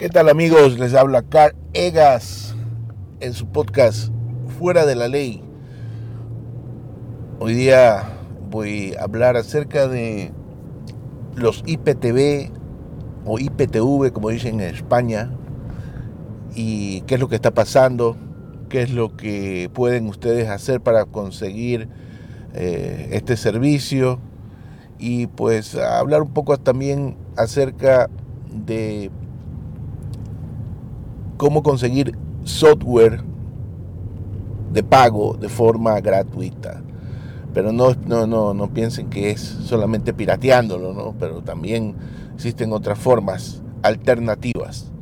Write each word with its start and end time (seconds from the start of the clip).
¿Qué 0.00 0.08
tal 0.08 0.30
amigos? 0.30 0.78
Les 0.78 0.94
habla 0.94 1.20
Carl 1.20 1.54
Egas 1.74 2.54
en 3.20 3.34
su 3.34 3.48
podcast 3.48 4.10
Fuera 4.58 4.86
de 4.86 4.94
la 4.94 5.08
Ley. 5.08 5.42
Hoy 7.38 7.52
día 7.52 8.04
voy 8.50 8.94
a 8.94 9.02
hablar 9.02 9.36
acerca 9.36 9.88
de 9.88 10.32
los 11.36 11.62
IPTV 11.66 12.50
o 13.26 13.38
IPTV, 13.38 14.10
como 14.10 14.30
dicen 14.30 14.60
en 14.60 14.74
España, 14.74 15.30
y 16.54 17.02
qué 17.02 17.16
es 17.16 17.20
lo 17.20 17.28
que 17.28 17.34
está 17.34 17.52
pasando, 17.52 18.16
qué 18.70 18.80
es 18.80 18.90
lo 18.92 19.18
que 19.18 19.70
pueden 19.74 20.06
ustedes 20.06 20.48
hacer 20.48 20.80
para 20.80 21.04
conseguir 21.04 21.90
eh, 22.54 23.10
este 23.12 23.36
servicio 23.36 24.18
y 24.98 25.26
pues 25.26 25.74
hablar 25.74 26.22
un 26.22 26.32
poco 26.32 26.56
también 26.56 27.18
acerca 27.36 28.08
de 28.50 29.10
cómo 31.40 31.62
conseguir 31.62 32.18
software 32.44 33.22
de 34.74 34.82
pago 34.82 35.38
de 35.40 35.48
forma 35.48 35.98
gratuita. 35.98 36.82
Pero 37.54 37.72
no, 37.72 37.94
no, 38.06 38.26
no, 38.26 38.52
no 38.52 38.74
piensen 38.74 39.08
que 39.08 39.30
es 39.30 39.40
solamente 39.40 40.12
pirateándolo, 40.12 40.92
¿no? 40.92 41.14
Pero 41.18 41.40
también 41.40 41.94
existen 42.34 42.74
otras 42.74 42.98
formas 42.98 43.62
alternativas. 43.80 44.92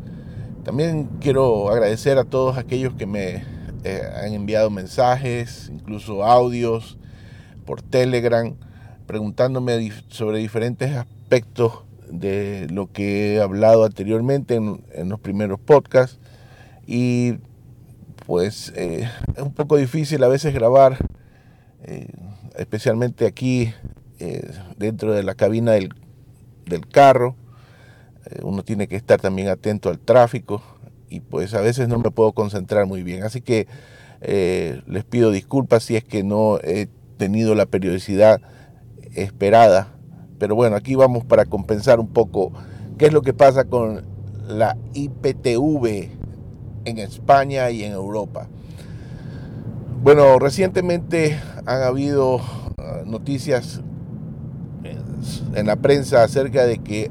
También 0.62 1.09
quiero 1.21 1.71
agradecer 1.71 2.19
a 2.19 2.25
todos 2.25 2.56
aquellos 2.56 2.94
que 2.94 3.06
me 3.06 3.43
eh, 3.82 4.03
han 4.22 4.32
enviado 4.32 4.71
mensajes, 4.71 5.69
incluso 5.75 6.22
audios 6.22 6.98
por 7.66 7.82
Telegram, 7.82 8.54
preguntándome 9.09 9.91
sobre 10.06 10.38
diferentes 10.38 10.94
aspectos 10.94 11.82
de 12.09 12.69
lo 12.71 12.93
que 12.93 13.34
he 13.34 13.41
hablado 13.41 13.84
anteriormente 13.84 14.54
en, 14.54 14.84
en 14.93 15.09
los 15.09 15.19
primeros 15.19 15.59
podcasts. 15.59 16.21
Y 16.91 17.34
pues 18.25 18.72
eh, 18.75 19.10
es 19.37 19.43
un 19.43 19.53
poco 19.53 19.76
difícil 19.76 20.25
a 20.25 20.28
veces 20.28 20.54
grabar, 20.54 20.97
eh, 21.84 22.09
especialmente 22.56 23.26
aquí 23.26 23.75
eh, 24.19 24.50
dentro 24.78 25.12
de 25.12 25.22
la 25.22 25.34
cabina 25.34 25.72
del, 25.72 25.91
del 26.65 26.88
carro. 26.88 27.37
Uno 28.43 28.62
tiene 28.62 28.88
que 28.88 28.97
estar 28.97 29.21
también 29.21 29.48
atento 29.48 29.91
al 29.91 29.98
tráfico 29.98 30.62
y 31.10 31.21
pues 31.21 31.53
a 31.53 31.60
veces 31.60 31.88
no 31.88 31.98
me 31.98 32.10
puedo 32.10 32.32
concentrar 32.32 32.87
muy 32.87 33.03
bien. 33.03 33.22
Así 33.22 33.43
que 33.43 33.66
les 34.21 35.04
pido 35.04 35.31
disculpas 35.31 35.82
si 35.82 35.97
es 35.97 36.04
que 36.04 36.22
no 36.22 36.59
he 36.62 36.88
tenido 37.19 37.54
la 37.54 37.66
periodicidad 37.66 38.41
esperada. 39.15 39.93
Pero 40.38 40.54
bueno, 40.54 40.77
aquí 40.77 40.94
vamos 40.94 41.25
para 41.25 41.44
compensar 41.44 42.00
un 42.00 42.09
poco 42.09 42.53
qué 42.97 43.06
es 43.06 43.12
lo 43.12 43.21
que 43.21 43.34
pasa 43.34 43.65
con 43.65 44.06
la 44.47 44.77
IPTV 44.94 46.17
en 46.88 46.99
España 46.99 47.71
y 47.71 47.84
en 47.84 47.93
Europa. 47.93 48.49
Bueno, 50.03 50.38
recientemente 50.38 51.38
han 51.66 51.82
habido 51.82 52.37
uh, 52.37 52.41
noticias 53.04 53.81
eh, 54.84 54.97
en 55.54 55.66
la 55.66 55.77
prensa 55.77 56.22
acerca 56.22 56.65
de 56.65 56.78
que 56.78 57.10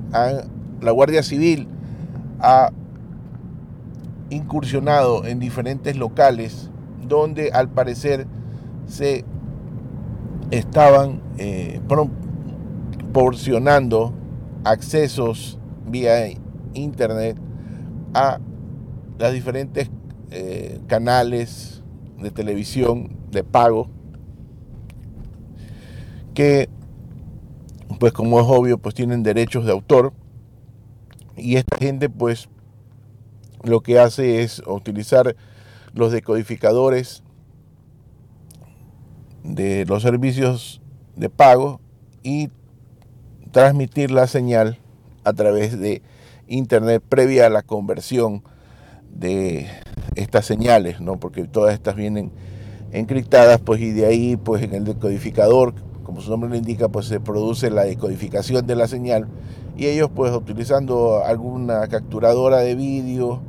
la 0.82 0.92
Guardia 0.92 1.24
Civil 1.24 1.68
ha 2.40 2.72
incursionado 4.30 5.26
en 5.26 5.40
diferentes 5.40 5.98
locales 5.98 6.70
donde 7.08 7.52
al 7.52 7.70
parecer 7.70 8.28
se 8.88 9.24
estaban 10.52 11.22
eh, 11.38 11.80
proporcionando 11.88 14.14
accesos 14.64 15.58
vía 15.86 16.30
internet 16.74 17.38
a 18.14 18.40
las 19.18 19.34
diferentes 19.34 19.90
eh, 20.32 20.80
canales 20.88 21.82
de 22.20 22.32
televisión 22.32 23.16
de 23.32 23.44
pago 23.44 23.90
que 26.34 26.70
pues 28.00 28.14
como 28.14 28.40
es 28.40 28.46
obvio 28.48 28.78
pues 28.78 28.94
tienen 28.94 29.24
derechos 29.24 29.66
de 29.66 29.72
autor. 29.72 30.14
Y 31.36 31.56
esta 31.56 31.78
gente 31.78 32.10
pues 32.10 32.48
lo 33.64 33.82
que 33.82 34.00
hace 34.00 34.44
es 34.44 34.62
utilizar 34.68 35.36
los 35.94 36.12
decodificadores 36.12 37.24
de 39.44 39.86
los 39.86 40.04
servicios 40.04 40.82
de 41.16 41.30
pago 41.30 41.80
y 42.22 42.50
transmitir 43.52 44.12
la 44.12 44.28
señal 44.28 44.78
a 45.24 45.34
través 45.34 45.80
de 45.80 46.02
internet 46.48 47.04
previa 47.08 47.48
a 47.48 47.50
la 47.50 47.64
conversión 47.64 48.44
de 49.20 49.68
estas 50.16 50.46
señales, 50.46 51.02
¿no? 51.02 51.20
Porque 51.20 51.46
todas 51.46 51.74
estas 51.74 51.96
vienen 51.96 52.32
encriptadas, 52.92 53.60
pues 53.60 53.82
y 53.82 53.92
de 53.92 54.06
ahí, 54.06 54.38
pues 54.38 54.64
en 54.64 54.74
el 54.74 54.84
decodificador, 54.84 55.74
como 56.04 56.22
su 56.22 56.30
nombre 56.30 56.50
lo 56.50 56.56
indica, 56.56 56.90
pues 56.90 57.08
se 57.08 57.20
produce 57.20 57.70
la 57.70 57.84
decodificación 57.84 58.66
de 58.66 58.76
la 58.76 58.88
señal 58.88 59.28
y 59.76 59.88
ellos, 59.88 60.10
pues 60.14 60.34
utilizando 60.34 61.24
alguna 61.24 61.88
capturadora 61.88 62.60
de 62.60 62.76
vídeo, 62.76 63.42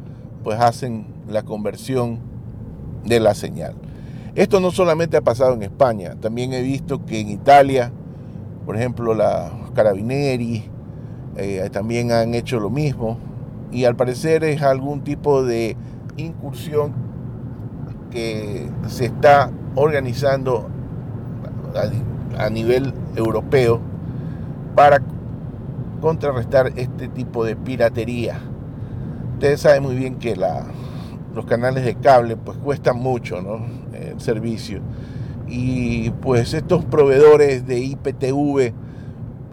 pues 0.45 0.59
hacen 0.61 1.06
la 1.29 1.43
conversión 1.43 2.19
de 3.05 3.21
la 3.21 3.35
señal. 3.35 3.75
Esto 4.35 4.61
no 4.61 4.71
solamente 4.71 5.17
ha 5.17 5.23
pasado 5.23 5.55
en 5.55 5.62
España, 5.62 6.17
también 6.21 6.53
he 6.53 6.62
visto 6.62 7.05
que 7.05 7.21
en 7.21 7.29
Italia, 7.29 7.93
por 8.67 8.76
ejemplo, 8.76 9.14
la 9.14 9.53
Carabinieri 9.75 10.64
eh, 11.37 11.69
también 11.73 12.12
han 12.12 12.35
hecho 12.35 12.61
lo 12.61 12.71
mismo 12.71 13.27
y 13.70 13.85
al 13.85 13.97
parecer 13.97 14.44
es 14.44 14.62
algún 14.62 15.03
tipo 15.03 15.43
de 15.43 15.76
incursión 16.17 16.93
que 18.11 18.69
se 18.87 19.06
está 19.06 19.50
organizando 19.75 20.69
a, 22.37 22.50
nivel 22.50 22.94
europeo 23.17 23.81
para 24.75 25.03
contrarrestar 26.00 26.73
este 26.76 27.09
tipo 27.09 27.44
de 27.44 27.56
piratería. 27.56 28.41
Ustedes 29.35 29.61
saben 29.61 29.82
muy 29.82 29.97
bien 29.97 30.17
que 30.17 30.37
los 30.37 31.44
canales 31.47 31.85
de 31.85 31.97
cable 31.97 32.37
pues 32.37 32.56
cuestan 32.59 32.99
mucho, 32.99 33.43
¿no? 33.43 33.67
El 33.93 34.21
servicio. 34.21 34.81
Y 35.49 36.11
pues 36.11 36.55
estos 36.55 36.85
proveedores 36.85 37.67
de 37.67 37.81
IPTV 37.81 38.73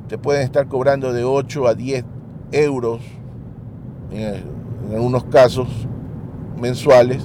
te 0.08 0.18
pueden 0.18 0.44
estar 0.44 0.68
cobrando 0.68 1.14
de 1.14 1.24
8 1.24 1.68
a 1.68 1.74
10 1.74 2.06
euros 2.52 3.02
en, 4.12 4.56
en 4.88 4.94
algunos 4.94 5.24
casos 5.26 5.68
mensuales 6.60 7.24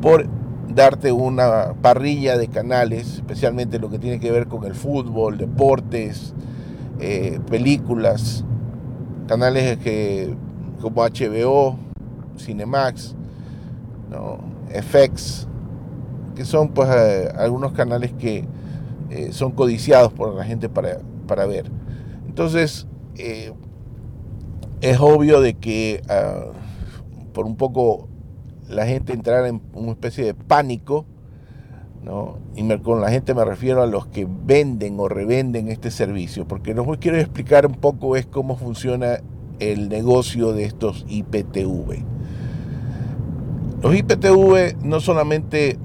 por 0.00 0.26
darte 0.74 1.12
una 1.12 1.74
parrilla 1.80 2.36
de 2.38 2.48
canales, 2.48 3.14
especialmente 3.14 3.78
lo 3.78 3.90
que 3.90 3.98
tiene 3.98 4.20
que 4.20 4.30
ver 4.30 4.48
con 4.48 4.64
el 4.64 4.74
fútbol, 4.74 5.38
deportes, 5.38 6.34
eh, 7.00 7.40
películas, 7.50 8.44
canales 9.26 9.78
que, 9.78 10.34
como 10.80 11.02
HBO, 11.02 11.76
Cinemax, 12.38 13.14
¿no? 14.10 14.38
FX, 14.68 15.46
que 16.34 16.44
son 16.44 16.68
pues 16.68 16.88
eh, 16.90 17.30
algunos 17.36 17.72
canales 17.72 18.12
que 18.12 18.46
eh, 19.10 19.32
son 19.32 19.52
codiciados 19.52 20.12
por 20.12 20.34
la 20.34 20.44
gente 20.44 20.68
para, 20.68 21.00
para 21.26 21.44
ver. 21.46 21.70
Entonces, 22.26 22.86
eh, 23.16 23.52
es 24.82 24.98
obvio 25.00 25.40
de 25.40 25.54
que 25.54 26.02
uh, 26.10 26.52
por 27.32 27.46
un 27.46 27.56
poco 27.56 28.08
la 28.68 28.84
gente 28.84 29.12
entrara 29.12 29.48
en 29.48 29.62
una 29.74 29.92
especie 29.92 30.24
de 30.24 30.34
pánico, 30.34 31.06
¿no? 32.02 32.38
Y 32.56 32.68
con 32.78 33.00
la 33.00 33.10
gente 33.10 33.32
me 33.32 33.44
refiero 33.44 33.82
a 33.82 33.86
los 33.86 34.06
que 34.06 34.26
venden 34.28 34.98
o 34.98 35.08
revenden 35.08 35.68
este 35.68 35.90
servicio, 35.90 36.48
porque 36.48 36.74
lo 36.74 36.84
que 36.90 36.98
quiero 36.98 37.18
explicar 37.18 37.64
un 37.64 37.76
poco 37.76 38.16
es 38.16 38.26
cómo 38.26 38.56
funciona 38.56 39.20
el 39.60 39.88
negocio 39.88 40.52
de 40.52 40.64
estos 40.64 41.06
IPTV. 41.08 42.02
Los 43.82 43.94
IPTV 43.94 44.84
no 44.84 45.00
solamente 45.00 45.78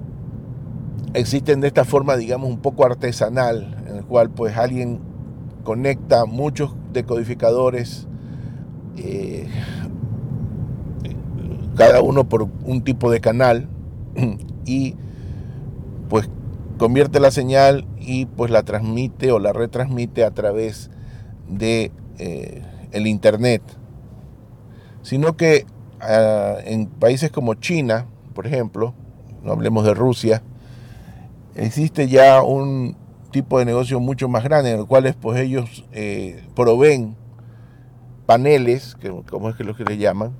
existen 1.14 1.62
de 1.62 1.68
esta 1.68 1.86
forma, 1.86 2.16
digamos, 2.16 2.50
un 2.50 2.60
poco 2.60 2.84
artesanal, 2.84 3.84
en 3.88 3.98
el 3.98 4.06
cual 4.06 4.32
pues 4.32 4.58
alguien 4.58 5.00
conecta 5.64 6.26
muchos 6.26 6.76
decodificadores, 6.94 8.08
eh, 8.98 9.48
cada 11.76 12.02
uno 12.02 12.28
por 12.28 12.50
un 12.66 12.84
tipo 12.84 13.12
de 13.12 13.22
canal, 13.22 13.70
y 14.66 14.96
pues 16.10 16.30
convierte 16.78 17.20
la 17.20 17.32
señal 17.32 17.86
y 18.00 18.26
pues 18.26 18.52
la 18.52 18.64
transmite 18.64 19.32
o 19.32 19.40
la 19.40 19.54
retransmite 19.54 20.24
a 20.24 20.32
través 20.32 20.90
de 21.50 21.92
eh, 22.18 22.62
el 22.92 23.08
internet, 23.08 23.62
sino 25.02 25.38
que 25.38 25.66
ah, 26.02 26.56
en 26.64 26.88
países 26.88 27.32
como 27.32 27.56
China, 27.56 28.06
por 28.34 28.48
ejemplo, 28.48 28.94
no 29.44 29.52
hablemos 29.52 29.86
de 29.86 29.94
Rusia, 29.94 30.42
existe 31.56 32.08
ya 32.08 32.42
un 32.44 32.96
tipo 33.32 33.60
de 33.60 33.66
negocio 33.66 34.00
mucho 34.00 34.30
más 34.30 34.44
grande 34.44 34.72
en 34.72 34.80
el 34.80 34.86
cual 34.86 35.14
pues 35.20 35.40
ellos 35.40 35.86
eh, 35.92 36.44
proveen 36.56 37.16
paneles, 38.28 38.96
que, 39.00 39.10
como 39.28 39.50
es 39.50 39.56
que 39.56 39.64
lo 39.64 39.76
que 39.76 39.84
le 39.84 39.98
llaman, 39.98 40.34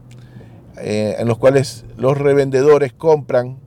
eh, 0.78 1.16
en 1.18 1.28
los 1.28 1.40
cuales 1.40 1.86
los 1.98 2.16
revendedores 2.16 2.94
compran 2.94 3.58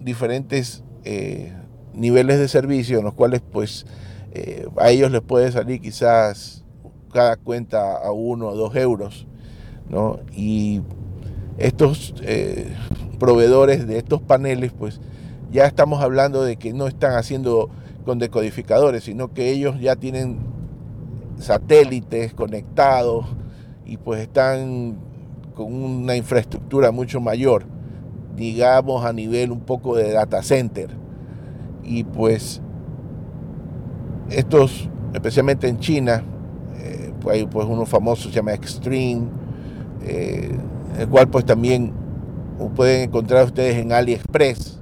diferentes 0.00 0.82
eh, 1.04 1.52
niveles 1.94 2.40
de 2.40 2.48
servicio, 2.48 2.98
en 2.98 3.04
los 3.04 3.14
cuales 3.14 3.40
pues 3.40 3.86
a 4.76 4.90
ellos 4.90 5.10
les 5.10 5.20
puede 5.20 5.50
salir 5.50 5.80
quizás 5.80 6.64
cada 7.12 7.36
cuenta 7.36 7.96
a 7.96 8.12
uno 8.12 8.48
o 8.48 8.54
dos 8.54 8.76
euros, 8.76 9.26
¿no? 9.88 10.20
Y 10.32 10.82
estos 11.56 12.14
proveedores 13.18 13.88
de 13.88 13.98
estos 13.98 14.22
paneles 14.22 14.70
pues 14.72 15.00
ya 15.50 15.66
estamos 15.66 16.02
hablando 16.02 16.44
de 16.44 16.56
que 16.56 16.72
no 16.72 16.86
están 16.86 17.14
haciendo 17.16 17.70
con 18.04 18.18
decodificadores, 18.18 19.04
sino 19.04 19.32
que 19.32 19.50
ellos 19.50 19.80
ya 19.80 19.96
tienen 19.96 20.38
satélites 21.38 22.34
conectados 22.34 23.26
y 23.88 23.96
pues 23.96 24.20
están 24.20 24.96
con 25.54 25.72
una 25.74 26.14
infraestructura 26.14 26.92
mucho 26.92 27.20
mayor, 27.20 27.64
digamos 28.36 29.04
a 29.04 29.12
nivel 29.12 29.50
un 29.50 29.60
poco 29.60 29.96
de 29.96 30.12
data 30.12 30.42
center. 30.42 30.90
Y 31.82 32.04
pues 32.04 32.60
estos, 34.30 34.88
especialmente 35.14 35.66
en 35.66 35.78
China, 35.78 36.22
eh, 36.76 37.12
hay 37.30 37.46
pues 37.46 37.66
uno 37.66 37.86
famoso 37.86 38.28
se 38.28 38.34
llama 38.36 38.52
Extreme, 38.52 39.26
eh, 40.02 40.56
el 40.98 41.08
cual 41.08 41.28
pues 41.28 41.44
también 41.44 41.92
pueden 42.76 43.08
encontrar 43.08 43.46
ustedes 43.46 43.76
en 43.76 43.92
AliExpress 43.92 44.78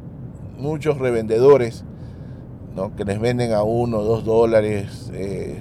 muchos 0.59 0.99
revendedores 0.99 1.85
que 2.97 3.05
les 3.05 3.19
venden 3.19 3.53
a 3.53 3.63
uno, 3.63 4.03
dos 4.03 4.25
dólares, 4.25 5.11
eh, 5.15 5.59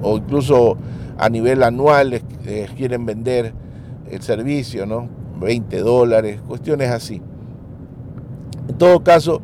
o 0.00 0.16
incluso 0.16 0.78
a 1.18 1.28
nivel 1.28 1.62
anual 1.62 2.10
les, 2.10 2.70
quieren 2.72 3.06
vender 3.06 3.52
el 4.10 4.22
servicio, 4.22 4.86
¿no? 4.86 5.08
20 5.40 5.78
dólares, 5.80 6.40
cuestiones 6.46 6.90
así. 6.90 7.20
En 8.68 8.78
todo 8.78 9.02
caso, 9.02 9.42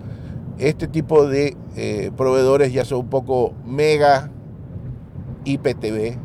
este 0.58 0.88
tipo 0.88 1.26
de 1.26 1.56
eh, 1.76 2.10
proveedores 2.16 2.72
ya 2.72 2.84
son 2.84 3.00
un 3.00 3.08
poco 3.08 3.54
mega 3.66 4.30
IPTV 5.44 6.16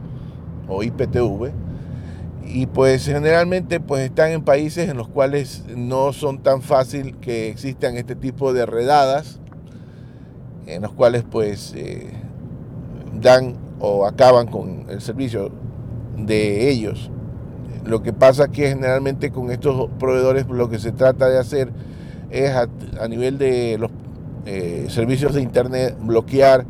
o 0.67 0.83
IPTV 0.83 1.51
y 2.45 2.65
pues 2.67 3.05
generalmente 3.05 3.79
pues 3.79 4.05
están 4.05 4.31
en 4.31 4.43
países 4.43 4.89
en 4.89 4.97
los 4.97 5.07
cuales 5.07 5.63
no 5.75 6.13
son 6.13 6.39
tan 6.39 6.61
fácil 6.61 7.17
que 7.17 7.49
existan 7.49 7.97
este 7.97 8.15
tipo 8.15 8.53
de 8.53 8.65
redadas 8.65 9.39
en 10.65 10.81
los 10.81 10.93
cuales 10.93 11.23
pues 11.29 11.73
eh, 11.75 12.09
dan 13.19 13.66
o 13.79 14.05
acaban 14.05 14.47
con 14.47 14.85
el 14.89 15.01
servicio 15.01 15.51
de 16.17 16.69
ellos. 16.69 17.11
Lo 17.85 18.01
que 18.01 18.13
pasa 18.13 18.49
que 18.49 18.69
generalmente 18.69 19.31
con 19.31 19.51
estos 19.51 19.89
proveedores 19.99 20.47
lo 20.47 20.69
que 20.69 20.79
se 20.79 20.91
trata 20.91 21.29
de 21.29 21.39
hacer 21.39 21.71
es 22.29 22.51
a, 22.53 23.07
nivel 23.07 23.37
de 23.37 23.77
los 23.79 23.91
eh, 24.45 24.87
servicios 24.89 25.33
de 25.33 25.41
internet 25.41 25.95
bloquear 26.01 26.65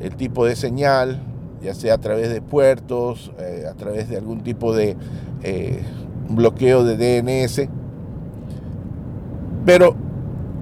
el 0.00 0.14
tipo 0.16 0.44
de 0.44 0.56
señal, 0.56 1.22
ya 1.62 1.74
sea 1.74 1.94
a 1.94 1.98
través 1.98 2.30
de 2.30 2.42
puertos, 2.42 3.32
eh, 3.38 3.64
a 3.70 3.74
través 3.74 4.08
de 4.08 4.16
algún 4.16 4.42
tipo 4.42 4.74
de 4.74 4.96
eh, 5.42 5.80
bloqueo 6.28 6.84
de 6.84 6.96
DNS. 6.96 7.68
Pero 9.64 9.94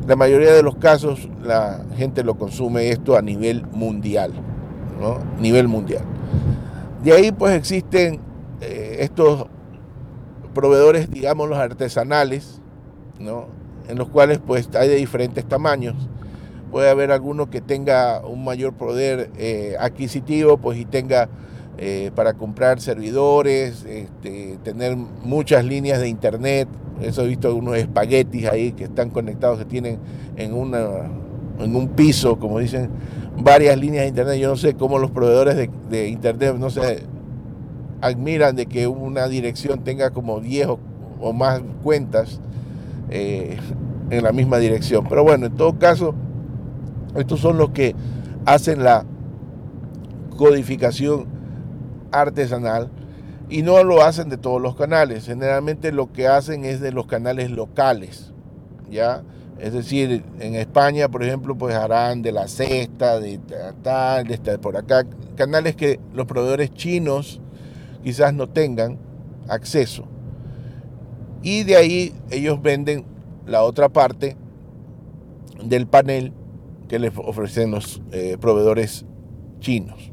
la 0.07 0.17
mayoría 0.17 0.53
de 0.53 0.63
los 0.63 0.77
casos 0.77 1.29
la 1.43 1.81
gente 1.97 2.23
lo 2.23 2.37
consume 2.37 2.91
esto 2.91 3.17
a 3.17 3.23
nivel 3.23 3.65
mundial, 3.73 4.33
Nivel 5.41 5.69
mundial. 5.69 6.05
De 7.03 7.13
ahí 7.13 7.33
pues 7.33 7.55
existen 7.55 8.21
eh, 8.61 8.99
estos 9.01 9.47
proveedores, 10.55 11.11
digamos, 11.11 11.49
los 11.49 11.59
artesanales, 11.59 12.61
¿no? 13.19 13.47
En 13.89 13.99
los 13.99 14.09
cuales 14.09 14.39
pues 14.39 14.69
hay 14.75 14.89
de 14.89 14.97
diferentes 14.97 15.45
tamaños 15.47 15.97
puede 16.71 16.89
haber 16.89 17.13
alguno 17.13 17.51
que 17.51 17.61
tenga 17.61 18.25
un 18.25 18.45
mayor 18.45 18.73
poder 18.75 19.31
eh, 19.37 19.77
adquisitivo, 19.79 20.57
pues 20.57 20.79
y 20.79 20.85
tenga 20.85 21.29
eh, 21.79 22.11
para 22.15 22.35
comprar 22.35 22.81
servidores, 22.81 23.85
este, 23.85 24.59
tener 24.63 24.97
muchas 24.97 25.65
líneas 25.65 26.01
de 26.01 26.09
internet. 26.09 26.69
Eso 27.01 27.23
he 27.23 27.29
visto 27.29 27.55
unos 27.55 27.77
espaguetis 27.77 28.47
ahí 28.47 28.73
que 28.73 28.85
están 28.85 29.11
conectados, 29.11 29.59
que 29.59 29.65
tienen 29.65 29.99
en, 30.37 30.55
una, 30.55 30.81
en 31.63 31.77
un 31.77 31.89
piso, 31.89 32.39
como 32.39 32.59
dicen, 32.59 32.91
varias 33.37 33.79
líneas 33.79 34.03
de 34.05 34.09
internet. 34.09 34.39
Yo 34.39 34.49
no 34.49 34.57
sé 34.57 34.75
cómo 34.75 34.99
los 34.99 35.11
proveedores 35.11 35.69
de, 35.91 36.09
internet, 36.09 36.57
no 36.59 36.71
sé, 36.71 37.05
admiran 38.01 38.57
de 38.57 38.67
que 38.67 38.87
una 38.87 39.29
dirección 39.29 39.85
tenga 39.85 40.11
como 40.11 40.41
10 40.41 40.69
o, 41.21 41.33
más 41.33 41.61
cuentas 41.83 42.41
eh, 43.11 43.59
en 44.11 44.25
la 44.25 44.33
misma 44.33 44.59
dirección. 44.59 45.07
Pero 45.09 45.23
bueno, 45.23 45.47
en 45.47 45.55
todo 45.55 45.79
caso, 45.79 46.15
estos 47.15 47.41
son 47.41 47.59
los 47.59 47.71
que 47.71 47.95
hacen 48.47 48.83
la 48.83 49.05
codificación 50.37 51.27
artesanal 52.13 52.91
y 53.49 53.63
no 53.63 53.83
lo 53.85 54.03
hacen 54.03 54.29
de 54.29 54.39
todos 54.39 54.61
los 54.63 54.77
canales. 54.77 55.27
Generalmente 55.27 55.93
lo 55.93 56.13
que 56.13 56.29
hacen 56.29 56.65
es 56.65 56.81
de 56.81 56.93
los 56.93 57.07
canales 57.07 57.51
locales, 57.51 58.33
¿ya? 58.91 59.23
Es 59.61 59.75
decir, 59.75 60.25
en 60.39 60.55
España, 60.55 61.11
por 61.11 61.23
ejemplo, 61.23 61.57
pues 61.57 61.75
harán 61.75 62.23
de 62.23 62.33
la 62.33 62.49
cesta, 62.49 63.21
de 63.21 63.39
tal, 63.83 64.27
de 64.27 64.59
por 64.59 64.79
acá, 64.79 65.07
canales 65.37 65.77
que 65.77 66.01
los 66.15 66.27
proveedores 66.27 66.73
chinos 66.73 67.43
quizás 68.03 68.33
no 68.33 68.49
tengan 68.49 68.99
acceso. 69.49 70.09
Y 71.43 71.65
de 71.65 71.77
ahí 71.77 72.15
ellos 72.31 72.63
venden 72.63 73.05
la 73.47 73.63
otra 73.63 73.91
parte 73.91 74.35
del 75.63 75.87
panel 75.87 76.33
que 76.89 76.99
les 76.99 77.13
ofrecen 77.17 77.71
los 77.71 78.01
eh, 78.13 78.39
proveedores 78.41 79.05
chinos. 79.59 80.11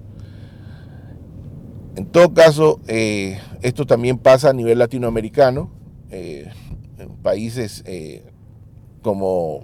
En 1.95 2.05
todo 2.05 2.33
caso, 2.33 2.81
eh, 2.87 3.39
esto 3.61 3.85
también 3.85 4.17
pasa 4.17 4.49
a 4.49 4.53
nivel 4.53 4.77
latinoamericano, 4.77 5.71
eh, 6.11 6.51
en 6.99 7.09
países 7.17 7.83
como 9.01 9.63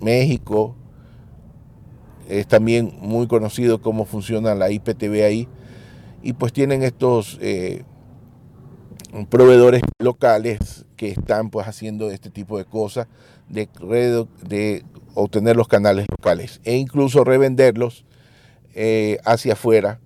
México, 0.00 0.74
es 2.28 2.46
también 2.46 2.96
muy 3.00 3.26
conocido 3.26 3.82
cómo 3.82 4.04
funciona 4.04 4.54
la 4.54 4.70
IPTV 4.70 5.24
ahí, 5.24 5.48
y 6.22 6.34
pues 6.34 6.52
tienen 6.52 6.82
estos 6.82 7.38
proveedores 9.28 9.82
locales 9.98 10.86
que 10.96 11.08
están 11.08 11.50
pues 11.50 11.66
haciendo 11.66 12.10
este 12.10 12.30
tipo 12.30 12.58
de 12.58 12.64
cosas 12.64 13.08
de, 13.48 13.68
de 14.48 14.84
obtener 15.14 15.56
los 15.56 15.68
canales 15.68 16.06
locales 16.08 16.60
e 16.64 16.76
incluso 16.76 17.24
revenderlos 17.24 18.04
eh, 18.74 19.18
hacia 19.24 19.52
afuera 19.52 20.00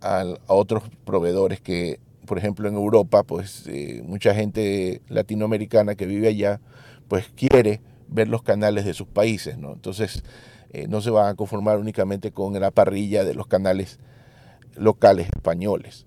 a, 0.00 0.24
otros 0.48 0.82
proveedores 1.04 1.60
que, 1.60 2.00
por 2.26 2.38
ejemplo, 2.38 2.68
en 2.68 2.74
Europa, 2.74 3.22
pues 3.22 3.66
eh, 3.68 4.02
mucha 4.04 4.34
gente 4.34 5.00
latinoamericana 5.08 5.94
que 5.94 6.06
vive 6.06 6.28
allá, 6.28 6.60
pues 7.08 7.30
quiere 7.34 7.80
ver 8.12 8.28
los 8.28 8.42
canales 8.42 8.84
de 8.84 8.94
sus 8.94 9.08
países, 9.08 9.58
¿no? 9.58 9.72
Entonces, 9.72 10.22
eh, 10.70 10.86
no 10.88 11.00
se 11.00 11.10
van 11.10 11.28
a 11.28 11.34
conformar 11.34 11.78
únicamente 11.78 12.32
con 12.32 12.58
la 12.58 12.70
parrilla 12.70 13.24
de 13.24 13.34
los 13.34 13.46
canales 13.46 13.98
locales 14.76 15.28
españoles. 15.34 16.06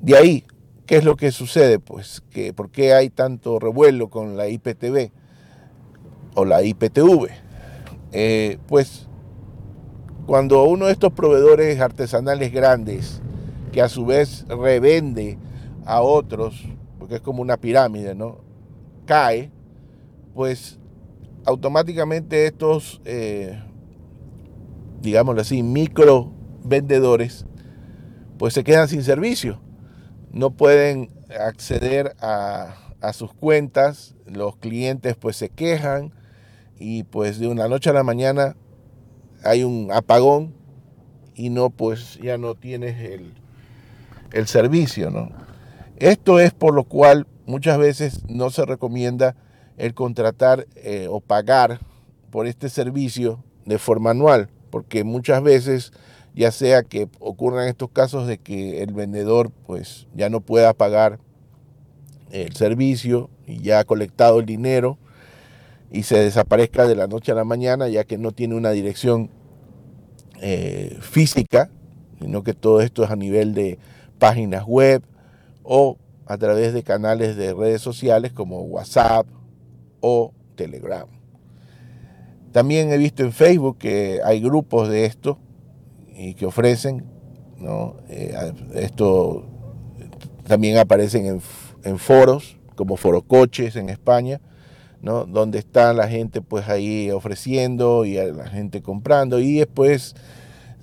De 0.00 0.16
ahí 0.16 0.44
¿Qué 0.90 0.96
es 0.96 1.04
lo 1.04 1.14
que 1.14 1.30
sucede? 1.30 1.78
Pues 1.78 2.20
que 2.30 2.52
¿por 2.52 2.72
qué 2.72 2.94
hay 2.94 3.10
tanto 3.10 3.60
revuelo 3.60 4.10
con 4.10 4.36
la 4.36 4.48
IPTV 4.48 5.12
o 6.34 6.44
la 6.44 6.64
IPTV? 6.64 7.28
Eh, 8.10 8.58
pues 8.66 9.06
cuando 10.26 10.64
uno 10.64 10.86
de 10.86 10.92
estos 10.92 11.12
proveedores 11.12 11.78
artesanales 11.78 12.52
grandes, 12.52 13.22
que 13.70 13.82
a 13.82 13.88
su 13.88 14.04
vez 14.04 14.44
revende 14.48 15.38
a 15.84 16.00
otros, 16.02 16.60
porque 16.98 17.14
es 17.14 17.20
como 17.20 17.40
una 17.40 17.56
pirámide, 17.56 18.16
¿no? 18.16 18.38
Cae, 19.06 19.52
pues 20.34 20.78
automáticamente 21.44 22.46
estos, 22.46 23.00
eh, 23.04 23.62
digámoslo 25.00 25.40
así, 25.40 25.62
micro 25.62 26.32
vendedores, 26.64 27.46
pues 28.38 28.54
se 28.54 28.64
quedan 28.64 28.88
sin 28.88 29.02
servicio. 29.02 29.60
No 30.32 30.50
pueden 30.50 31.10
acceder 31.38 32.14
a, 32.20 32.76
a 33.00 33.12
sus 33.12 33.32
cuentas, 33.32 34.14
los 34.26 34.56
clientes 34.56 35.16
pues 35.16 35.36
se 35.36 35.48
quejan 35.48 36.12
y 36.78 37.02
pues 37.04 37.38
de 37.38 37.48
una 37.48 37.68
noche 37.68 37.90
a 37.90 37.94
la 37.94 38.02
mañana 38.02 38.56
hay 39.44 39.64
un 39.64 39.90
apagón 39.92 40.54
y 41.34 41.50
no 41.50 41.70
pues 41.70 42.18
ya 42.22 42.38
no 42.38 42.54
tienes 42.54 43.00
el, 43.00 43.32
el 44.32 44.46
servicio, 44.46 45.10
¿no? 45.10 45.30
Esto 45.96 46.40
es 46.40 46.52
por 46.52 46.74
lo 46.74 46.84
cual 46.84 47.26
muchas 47.46 47.78
veces 47.78 48.28
no 48.28 48.50
se 48.50 48.64
recomienda 48.64 49.36
el 49.80 49.94
contratar 49.94 50.66
eh, 50.76 51.06
o 51.08 51.20
pagar 51.20 51.80
por 52.30 52.46
este 52.46 52.68
servicio 52.68 53.42
de 53.64 53.78
forma 53.78 54.10
anual, 54.10 54.50
porque 54.68 55.04
muchas 55.04 55.42
veces 55.42 55.92
ya 56.34 56.52
sea 56.52 56.82
que 56.82 57.08
ocurran 57.18 57.66
estos 57.66 57.90
casos 57.90 58.26
de 58.26 58.36
que 58.36 58.82
el 58.82 58.92
vendedor 58.92 59.50
pues 59.66 60.06
ya 60.14 60.28
no 60.28 60.42
pueda 60.42 60.74
pagar 60.74 61.18
el 62.30 62.54
servicio 62.54 63.30
y 63.46 63.62
ya 63.62 63.80
ha 63.80 63.84
colectado 63.84 64.38
el 64.38 64.46
dinero 64.46 64.98
y 65.90 66.02
se 66.02 66.18
desaparezca 66.18 66.86
de 66.86 66.94
la 66.94 67.06
noche 67.06 67.32
a 67.32 67.34
la 67.34 67.44
mañana 67.44 67.88
ya 67.88 68.04
que 68.04 68.18
no 68.18 68.32
tiene 68.32 68.56
una 68.56 68.70
dirección 68.70 69.30
eh, 70.42 70.98
física, 71.00 71.70
sino 72.20 72.44
que 72.44 72.52
todo 72.52 72.82
esto 72.82 73.02
es 73.02 73.10
a 73.10 73.16
nivel 73.16 73.54
de 73.54 73.78
páginas 74.18 74.64
web 74.66 75.02
o 75.62 75.96
a 76.26 76.36
través 76.36 76.74
de 76.74 76.82
canales 76.82 77.34
de 77.36 77.54
redes 77.54 77.80
sociales 77.80 78.32
como 78.32 78.60
WhatsApp 78.60 79.26
o 80.00 80.32
Telegram. 80.56 81.06
También 82.52 82.92
he 82.92 82.98
visto 82.98 83.22
en 83.22 83.32
Facebook 83.32 83.78
que 83.78 84.20
hay 84.24 84.40
grupos 84.40 84.88
de 84.88 85.04
esto 85.04 85.38
y 86.16 86.34
que 86.34 86.46
ofrecen, 86.46 87.04
¿no? 87.58 87.96
Eh, 88.08 88.34
esto 88.74 89.46
también 90.46 90.78
aparecen 90.78 91.40
en, 91.84 91.98
foros 91.98 92.58
como 92.74 92.96
Forocoches 92.96 93.76
en 93.76 93.88
España, 93.88 94.40
¿no? 95.00 95.24
donde 95.24 95.60
está 95.60 95.92
la 95.92 96.08
gente 96.08 96.42
pues 96.42 96.68
ahí 96.68 97.10
ofreciendo 97.10 98.04
y 98.04 98.14
la 98.14 98.48
gente 98.48 98.82
comprando 98.82 99.38
y 99.38 99.58
después 99.58 100.16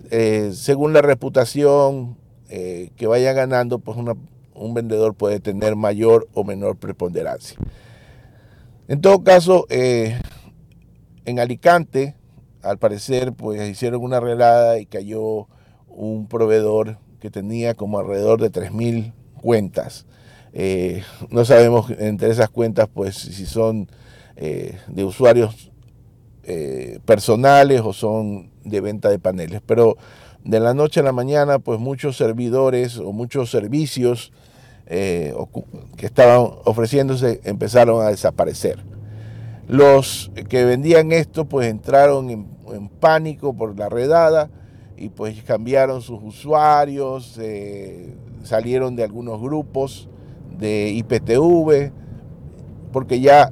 eh, 0.09 0.51
según 0.53 0.93
la 0.93 1.01
reputación 1.01 2.17
eh, 2.49 2.91
que 2.95 3.07
vaya 3.07 3.33
ganando 3.33 3.79
pues 3.79 3.97
un 3.97 4.73
vendedor 4.73 5.15
puede 5.15 5.41
tener 5.41 5.75
mayor 5.75 6.29
o 6.33 6.45
menor 6.45 6.77
preponderancia. 6.77 7.57
En 8.87 9.01
todo 9.01 9.23
caso, 9.23 9.65
eh, 9.69 10.19
en 11.25 11.39
Alicante, 11.39 12.15
al 12.61 12.77
parecer, 12.77 13.33
pues 13.33 13.69
hicieron 13.69 14.01
una 14.01 14.19
relada 14.19 14.79
y 14.79 14.85
cayó 14.85 15.47
un 15.87 16.27
proveedor 16.27 16.97
que 17.19 17.29
tenía 17.29 17.73
como 17.73 17.99
alrededor 17.99 18.39
de 18.39 18.51
3.000 18.51 19.13
cuentas. 19.41 20.05
no 21.29 21.45
sabemos 21.45 21.91
entre 21.91 22.29
esas 22.29 22.49
cuentas, 22.49 22.87
pues, 22.93 23.15
si 23.15 23.45
son 23.45 23.89
eh, 24.39 24.77
de 24.87 25.03
usuarios 25.03 25.71
eh, 26.43 26.99
personales 27.05 27.81
o 27.83 27.91
son 27.91 28.51
de 28.63 28.81
venta 28.81 29.09
de 29.09 29.17
paneles. 29.17 29.61
Pero 29.65 29.97
de 30.43 30.59
la 30.59 30.75
noche 30.75 30.99
a 30.99 31.03
la 31.03 31.11
mañana, 31.11 31.57
pues 31.57 31.79
muchos 31.79 32.17
servidores 32.17 32.99
o 32.99 33.11
muchos 33.13 33.49
servicios 33.49 34.31
eh, 34.87 35.33
que 35.95 36.05
estaban 36.05 36.51
ofreciéndose 36.65 37.41
empezaron 37.43 38.05
a 38.05 38.09
desaparecer. 38.09 38.79
Los 39.67 40.31
que 40.49 40.63
vendían 40.63 41.11
esto 41.11 41.45
pues 41.45 41.67
entraron 41.67 42.29
en, 42.29 42.57
pánico 42.99 43.53
por 43.53 43.77
la 43.77 43.89
redada 43.89 44.49
y 44.97 45.09
pues 45.09 45.41
cambiaron 45.43 46.01
sus 46.01 46.21
usuarios, 46.21 47.39
salieron 48.43 48.95
de 48.95 49.03
algunos 49.03 49.39
grupos 49.41 50.09
de 50.57 50.89
IPTV, 50.89 51.91
porque 52.91 53.19
ya 53.19 53.51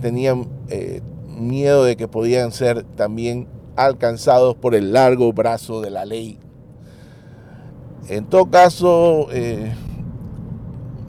tenían 0.00 0.46
eh, 0.68 1.00
miedo 1.38 1.84
de 1.84 1.96
que 1.96 2.08
podían 2.08 2.52
ser 2.52 2.82
también 2.82 3.46
alcanzados 3.76 4.54
por 4.54 4.74
el 4.74 4.92
largo 4.92 5.32
brazo 5.32 5.80
de 5.80 5.90
la 5.90 6.04
ley. 6.04 6.38
En 8.08 8.24
todo 8.26 8.46
caso, 8.50 9.28
eh, 9.32 9.72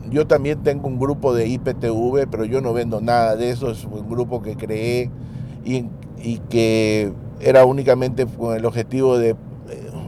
yo 0.10 0.28
también 0.28 0.64
tengo 0.64 0.88
un 0.88 1.00
grupo 1.00 1.34
de 1.34 1.48
IPTV, 1.48 2.28
pero 2.30 2.46
yo 2.46 2.62
no 2.62 2.74
vendo 2.74 3.02
nada 3.02 3.36
de 3.36 3.50
eso, 3.50 3.72
es 3.72 3.86
un 3.86 4.10
grupo 4.10 4.42
que 4.42 4.56
creé 4.56 5.12
y, 5.66 5.86
que 6.50 7.14
era 7.40 7.66
únicamente 7.66 8.26
con 8.26 8.56
el 8.56 8.66
objetivo 8.66 9.18
de 9.18 9.30
eh, 9.30 9.36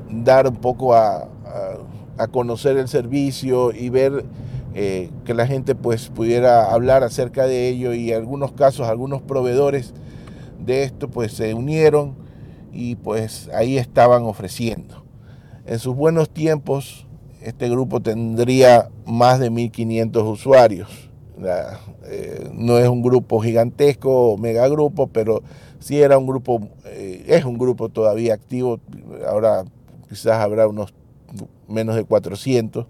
dar 0.10 0.48
un 0.48 0.56
poco 0.56 0.96
a 0.96 1.28
conocer 2.32 2.78
el 2.78 2.90
servicio 2.90 3.72
y 3.72 3.90
ver 3.90 4.26
eh, 4.76 5.10
que 5.26 5.34
la 5.34 5.48
gente 5.48 5.74
pues 5.74 6.10
pudiera 6.10 6.72
hablar 6.72 7.04
acerca 7.04 7.48
de 7.48 7.70
ello 7.70 7.94
y 7.94 8.12
en 8.12 8.18
algunos 8.18 8.52
casos 8.52 8.88
algunos 8.88 9.22
proveedores 9.22 9.94
de 10.64 10.84
esto 10.84 11.10
pues 11.10 11.34
se 11.34 11.56
unieron 11.56 12.16
y 12.72 12.96
pues 12.96 13.50
ahí 13.54 13.80
estaban 13.80 14.24
ofreciendo. 14.24 15.04
En 15.66 15.80
sus 15.80 15.96
buenos 15.96 16.30
tiempos 16.30 17.08
este 17.50 17.70
grupo 17.70 18.00
tendría 18.00 18.90
más 19.06 19.40
de 19.40 19.50
1500 19.50 20.24
usuarios. 20.24 21.10
Eh, 22.06 22.50
no 22.54 22.78
es 22.78 22.88
un 22.88 23.02
grupo 23.02 23.40
gigantesco 23.40 24.34
o 24.34 24.38
megagrupo, 24.38 25.08
pero 25.08 25.42
sí 25.80 26.02
era 26.02 26.18
un 26.18 26.28
grupo, 26.28 26.70
eh, 26.86 27.24
es 27.28 27.46
un 27.46 27.58
grupo 27.58 27.90
todavía 27.90 28.34
activo, 28.34 28.80
ahora 29.28 29.64
quizás 30.08 30.40
habrá 30.40 30.68
unos 30.68 30.94
menos 31.68 31.96
de 31.96 32.04
400, 32.04 32.88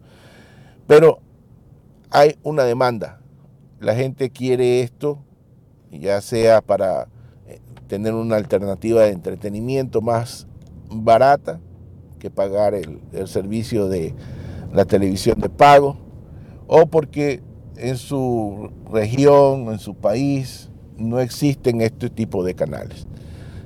pero 0.87 1.19
hay 2.09 2.37
una 2.43 2.63
demanda. 2.63 3.19
La 3.79 3.95
gente 3.95 4.29
quiere 4.29 4.81
esto, 4.81 5.19
ya 5.91 6.21
sea 6.21 6.61
para 6.61 7.07
eh, 7.47 7.59
tener 7.87 8.13
una 8.13 8.35
alternativa 8.35 9.03
de 9.03 9.11
entretenimiento 9.11 10.01
más 10.01 10.47
barata 10.89 11.59
que 12.19 12.29
pagar 12.29 12.75
el, 12.75 12.99
servicio 13.27 13.87
de 13.87 14.13
la 14.73 14.85
televisión 14.85 15.39
de 15.39 15.49
pago, 15.49 15.97
o 16.67 16.85
porque 16.87 17.41
en 17.77 17.97
su 17.97 18.71
región, 18.91 19.71
en 19.71 19.79
su 19.79 19.95
país, 19.95 20.69
no 20.97 21.19
existen 21.19 21.81
este 21.81 22.09
tipo 22.09 22.43
de 22.43 22.53
canales. 22.53 23.07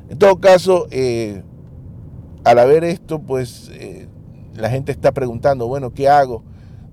En 0.10 0.18
todo 0.18 0.40
caso, 0.40 0.88
eh, 0.92 1.44
al 2.44 2.60
haber 2.60 2.84
esto, 2.84 3.20
pues 3.20 3.72
eh, 3.74 4.08
la 4.56 4.70
gente 4.70 4.92
está 4.92 5.12
preguntando, 5.12 5.68
bueno, 5.68 5.94
¿qué 5.94 6.08
hago? 6.08 6.44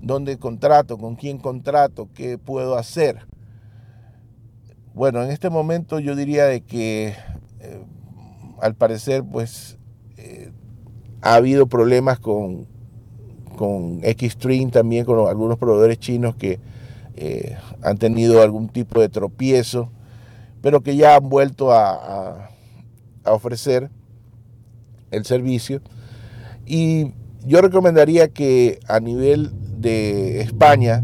¿Dónde 0.01 0.37
contrato? 0.37 0.97
¿Con 0.97 1.15
quién 1.15 1.37
contrato? 1.37 2.09
¿Qué 2.15 2.37
puedo 2.37 2.77
hacer? 2.77 3.27
Bueno, 4.93 5.23
en 5.23 5.29
este 5.29 5.49
momento 5.49 5.99
yo 5.99 6.15
diría 6.15 6.45
de 6.45 6.61
que 6.61 7.13
eh, 7.59 7.85
al 8.59 8.75
parecer 8.75 9.23
pues 9.23 9.77
ha 11.21 11.35
habido 11.35 11.67
problemas 11.67 12.19
con, 12.19 12.67
con 13.61 14.01
Xstream 14.01 14.71
también, 14.71 15.05
con 15.05 15.29
algunos 15.29 15.59
proveedores 15.59 15.99
chinos 15.99 16.35
que 16.35 16.59
eh, 17.15 17.55
han 17.83 17.99
tenido 17.99 18.41
algún 18.41 18.69
tipo 18.69 18.99
de 18.99 19.07
tropiezo, 19.07 19.91
pero 20.61 20.81
que 20.81 20.95
ya 20.95 21.15
han 21.17 21.29
vuelto 21.29 21.71
a, 21.71 22.49
ofrecer 23.23 23.91
el 25.11 25.25
servicio. 25.25 25.79
Y 26.65 27.13
yo 27.45 27.61
recomendaría 27.61 28.29
que 28.29 28.79
a 28.87 28.99
nivel 28.99 29.51
de 29.79 30.41
España 30.41 31.03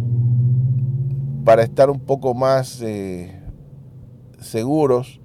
para 1.45 1.61
estar 1.61 1.91
un 1.91 1.99
poco 1.99 2.33
más 2.33 2.81
eh, 2.81 3.39
seguros, 4.39 5.21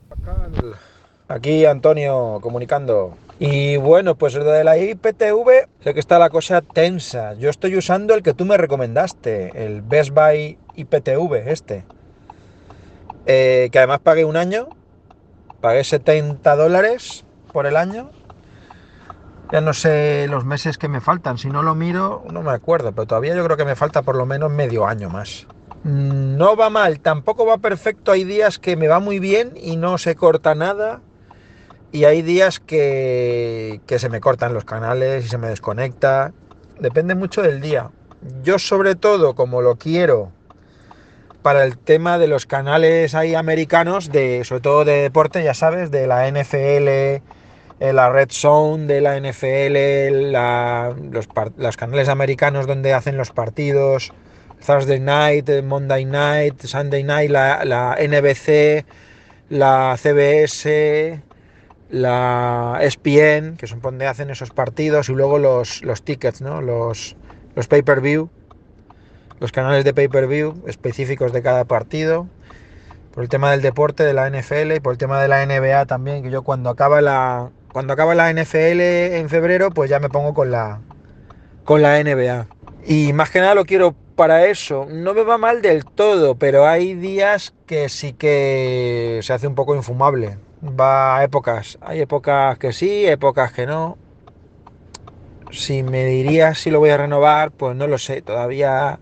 Aquí 1.29 1.65
Antonio 1.65 2.39
comunicando. 2.43 3.17
Y 3.39 3.77
bueno, 3.77 4.15
pues 4.15 4.35
lo 4.35 4.45
de 4.45 4.63
la 4.63 4.79
IPTV, 4.79 5.69
sé 5.81 5.95
que 5.95 6.01
está 6.01 6.19
la 6.19 6.31
cosa 6.31 6.61
tensa. 6.63 7.35
Yo 7.35 7.51
estoy 7.51 7.77
usando 7.77 8.15
el 8.15 8.23
que 8.23 8.35
tú 8.35 8.45
me 8.45 8.57
recomendaste, 8.57 9.65
el 9.65 9.83
Best 9.83 10.11
Buy 10.11 10.59
IPTV, 10.77 11.49
este. 11.49 11.85
Eh, 13.27 13.71
que 13.73 13.79
además 13.79 14.01
pagué 14.01 14.25
un 14.25 14.37
año, 14.37 14.69
pagué 15.61 15.83
70 15.83 16.55
dólares 16.57 17.25
por 17.53 17.67
el 17.67 17.77
año. 17.77 18.11
Ya 19.51 19.61
no 19.61 19.73
sé 19.73 20.27
los 20.29 20.45
meses 20.45 20.79
que 20.79 20.89
me 20.89 21.01
faltan, 21.01 21.39
si 21.39 21.49
no 21.49 21.63
lo 21.63 21.75
miro, 21.75 22.25
no 22.31 22.43
me 22.43 22.51
acuerdo, 22.53 22.93
pero 22.93 23.07
todavía 23.07 23.35
yo 23.35 23.45
creo 23.45 23.57
que 23.57 23.65
me 23.65 23.77
falta 23.77 24.03
por 24.03 24.17
lo 24.17 24.27
menos 24.27 24.51
medio 24.51 24.87
año 24.87 25.09
más. 25.11 25.47
No 25.85 26.57
va 26.57 26.71
mal, 26.71 27.01
tampoco 27.01 27.45
va 27.45 27.59
perfecto, 27.59 28.11
hay 28.11 28.25
días 28.25 28.59
que 28.59 28.75
me 28.75 28.89
va 28.89 29.01
muy 29.01 29.19
bien 29.19 29.53
y 29.55 29.77
no 29.77 29.99
se 29.99 30.17
corta 30.17 30.55
nada 30.55 31.03
y 31.93 32.07
hay 32.07 32.23
días 32.23 32.59
que, 32.59 33.81
se 33.87 34.09
me 34.09 34.21
cortan 34.21 34.53
los 34.53 34.65
canales 34.65 35.27
y 35.27 35.29
se 35.29 35.39
me 35.39 35.49
desconecta. 35.49 36.33
Depende 36.81 37.15
mucho 37.15 37.41
del 37.41 37.61
día. 37.61 37.91
Yo 38.43 38.59
sobre 38.59 38.97
todo, 38.97 39.37
como 39.37 39.63
lo 39.63 39.77
quiero 39.77 40.33
para 41.43 41.65
el 41.65 41.79
tema 41.79 42.19
de 42.19 42.27
los 42.27 42.47
canales 42.47 43.15
ahí 43.15 43.37
americanos, 43.37 44.11
de, 44.11 44.43
sobre 44.45 44.63
todo 44.63 44.85
de 44.85 45.03
deporte, 45.03 45.45
ya 45.45 45.55
sabes, 45.55 45.93
de 45.93 46.09
la 46.09 46.29
NFL, 46.29 46.89
eh, 46.89 47.23
la 47.93 48.11
Red 48.11 48.31
Zone 48.33 48.87
de 48.87 49.01
la 49.01 49.21
NFL, 49.21 50.33
los, 51.13 51.29
los, 51.59 51.77
canales 51.77 52.09
americanos 52.09 52.67
donde 52.67 52.93
hacen 52.93 53.17
los 53.17 53.31
partidos, 53.31 54.13
Thursday 54.61 55.01
Night, 55.01 55.49
Monday 55.63 56.05
Night, 56.05 56.61
Sunday 56.63 57.03
Night, 57.03 57.31
la, 57.31 57.97
NBC, 57.99 58.85
la 59.51 59.97
CBS, 59.97 61.21
la 61.91 62.79
ESPN, 62.81 63.57
que 63.57 63.67
son 63.67 63.81
donde 63.81 64.07
hacen 64.07 64.31
esos 64.31 64.51
partidos, 64.51 65.09
y 65.09 65.13
luego 65.13 65.39
los, 65.39 65.83
los 65.83 66.03
tickets, 66.03 66.41
¿no? 66.41 66.61
los, 66.61 67.17
los 67.55 67.69
pay-per-view, 67.69 68.31
los 69.41 69.53
canales 69.53 69.85
de 69.85 69.95
pay-per-view 69.95 70.65
específicos 70.67 71.33
de 71.33 71.43
cada 71.43 71.65
partido, 71.65 72.27
por 73.13 73.23
el 73.23 73.29
tema 73.29 73.53
del 73.53 73.63
deporte, 73.63 74.03
de 74.03 74.13
la 74.13 74.29
NFL, 74.29 74.73
y 74.77 74.81
por 74.81 74.93
el 74.93 74.99
tema 74.99 75.21
de 75.21 75.29
la 75.29 75.45
NBA 75.47 75.87
también, 75.87 76.23
que 76.23 76.31
yo 76.31 76.43
cuando 76.43 76.71
acaba 76.71 77.01
la, 77.01 77.51
cuando 77.73 77.93
acaba 77.93 78.15
la 78.15 78.33
NFL 78.33 78.81
en 78.81 79.29
febrero, 79.29 79.71
pues 79.71 79.91
ya 79.91 79.99
me 79.99 80.09
pongo 80.09 80.33
con 80.33 80.51
la, 80.51 80.81
con 81.65 81.83
la 81.83 82.03
NBA. 82.03 82.47
Y 82.87 83.13
más 83.13 83.31
que 83.31 83.41
nada 83.41 83.55
lo 83.55 83.65
quiero 83.65 83.95
para 84.17 84.47
eso. 84.47 84.87
No 84.91 85.15
me 85.15 85.23
va 85.23 85.39
mal 85.39 85.63
del 85.63 85.85
todo, 85.85 86.37
pero 86.37 86.67
hay 86.67 86.95
días 86.95 87.55
que 87.67 87.89
sí 87.89 88.13
que 88.13 89.21
se 89.23 89.33
hace 89.33 89.47
un 89.47 89.55
poco 89.55 89.75
infumable 89.75 90.39
va 90.65 91.19
a 91.19 91.25
épocas. 91.25 91.79
Hay 91.81 92.01
épocas 92.01 92.59
que 92.59 92.73
sí, 92.73 93.07
épocas 93.07 93.53
que 93.53 93.67
no. 93.67 93.99
Si 95.51 95.83
me 95.83 96.05
dirías 96.07 96.59
si 96.59 96.71
lo 96.71 96.81
voy 96.81 96.91
a 96.91 96.97
renovar, 96.97 97.51
pues 97.53 97.77
no 97.77 97.87
lo 97.87 97.99
sé. 97.99 98.23
Todavía 98.23 98.99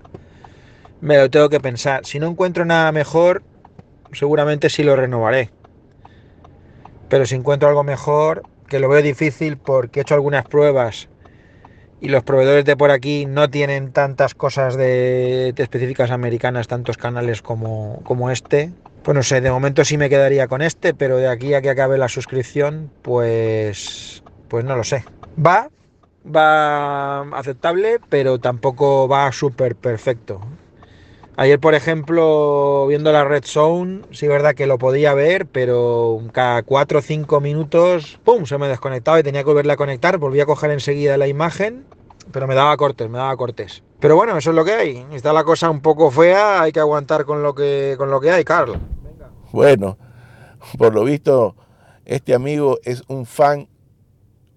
me 1.01 1.17
lo 1.17 1.31
tengo 1.31 1.49
que 1.49 1.61
pensar. 1.61 2.05
Si 2.05 2.19
no 2.19 2.27
encuentro 2.27 2.65
nada 2.65 2.93
mejor, 2.93 3.43
seguramente 4.13 4.69
sí 4.71 4.83
lo 4.83 4.97
renovaré. 4.97 5.51
Pero 7.09 7.27
si 7.27 7.35
encuentro 7.35 7.69
algo 7.69 7.85
mejor, 7.85 8.43
que 8.69 8.81
lo 8.81 8.89
veo 8.89 9.03
difícil 9.03 9.57
porque 9.57 10.01
he 10.01 10.03
hecho 10.03 10.15
algunas 10.15 10.47
pruebas 10.47 11.09
y 12.03 12.09
los 12.09 12.25
proveedores 12.25 12.65
de 12.65 12.77
por 12.77 12.91
aquí 12.91 13.27
no 13.27 13.49
tienen 13.49 13.93
tantas 13.93 14.35
cosas 14.35 14.77
de, 14.77 15.55
específicas 15.57 16.11
americanas, 16.11 16.67
tantos 16.67 16.97
canales 16.97 17.43
como, 17.43 18.01
como 18.03 18.29
este, 18.31 18.73
pues 19.05 19.15
no 19.15 19.23
sé, 19.23 19.41
de 19.41 19.53
momento 19.53 19.85
sí 19.85 19.97
me 19.97 20.11
quedaría 20.11 20.49
con 20.49 20.63
este, 20.63 20.95
pero 20.95 21.17
de 21.17 21.29
aquí 21.29 21.55
a 21.55 21.63
que 21.63 21.71
acabe 21.71 21.99
la 21.99 22.09
suscripción, 22.09 22.91
pues, 23.03 24.25
pues 24.49 24.65
no 24.65 24.75
lo 24.75 24.83
sé. 24.83 25.05
Va, 25.39 25.69
va 26.27 27.21
aceptable, 27.39 28.01
pero 28.09 28.39
tampoco 28.39 29.07
va 29.07 29.31
súper 29.31 29.77
perfecto. 29.77 30.41
Ayer, 31.43 31.59
por 31.59 31.75
ejemplo, 31.75 32.87
viendo 32.87 33.11
la 33.11 33.25
Red 33.25 33.43
Zone, 33.45 34.03
sí 34.13 34.27
es 34.27 34.31
verdad 34.31 34.55
que 34.55 34.69
lo 34.69 34.79
podía 34.79 35.13
ver, 35.13 35.47
pero 35.47 36.21
cada 36.31 36.63
4 36.63 37.01
o 37.01 37.03
5 37.03 37.41
minutos, 37.41 38.21
¡pum!, 38.23 38.47
se 38.47 38.59
me 38.59 38.69
desconectaba 38.69 39.19
y 39.19 39.25
tenía 39.25 39.41
que 39.41 39.49
volverle 39.49 39.73
a 39.73 39.77
conectar. 39.77 40.19
Volví 40.19 40.39
a 40.39 40.47
coger 40.47 40.71
enseguida 40.71 41.17
la 41.17 41.27
imagen, 41.27 41.85
pero 42.31 42.47
me 42.47 42.55
daba 42.55 42.77
cortes, 42.77 43.11
me 43.11 43.19
daba 43.19 43.37
cortes. 43.37 43.83
Pero 43.99 44.15
bueno, 44.15 44.39
eso 44.39 44.51
es 44.51 44.57
lo 44.57 44.65
que 44.65 44.73
hay. 44.73 45.05
Está 45.11 45.33
la 45.33 45.43
cosa 45.43 45.69
un 45.69 45.81
poco 45.81 46.13
fea, 46.13 46.63
hay 46.63 46.71
que 46.71 46.79
aguantar 46.79 47.25
con 47.25 47.43
lo 47.43 47.57
que, 47.57 47.97
con 47.99 48.09
lo 48.09 48.21
que 48.21 48.31
hay, 48.31 48.45
Carlos. 48.45 48.79
Bueno, 49.51 49.99
por 50.79 50.95
lo 50.95 51.03
visto, 51.03 51.57
este 52.05 52.35
amigo 52.35 52.79
es 52.85 53.03
un 53.09 53.27
fan 53.27 53.69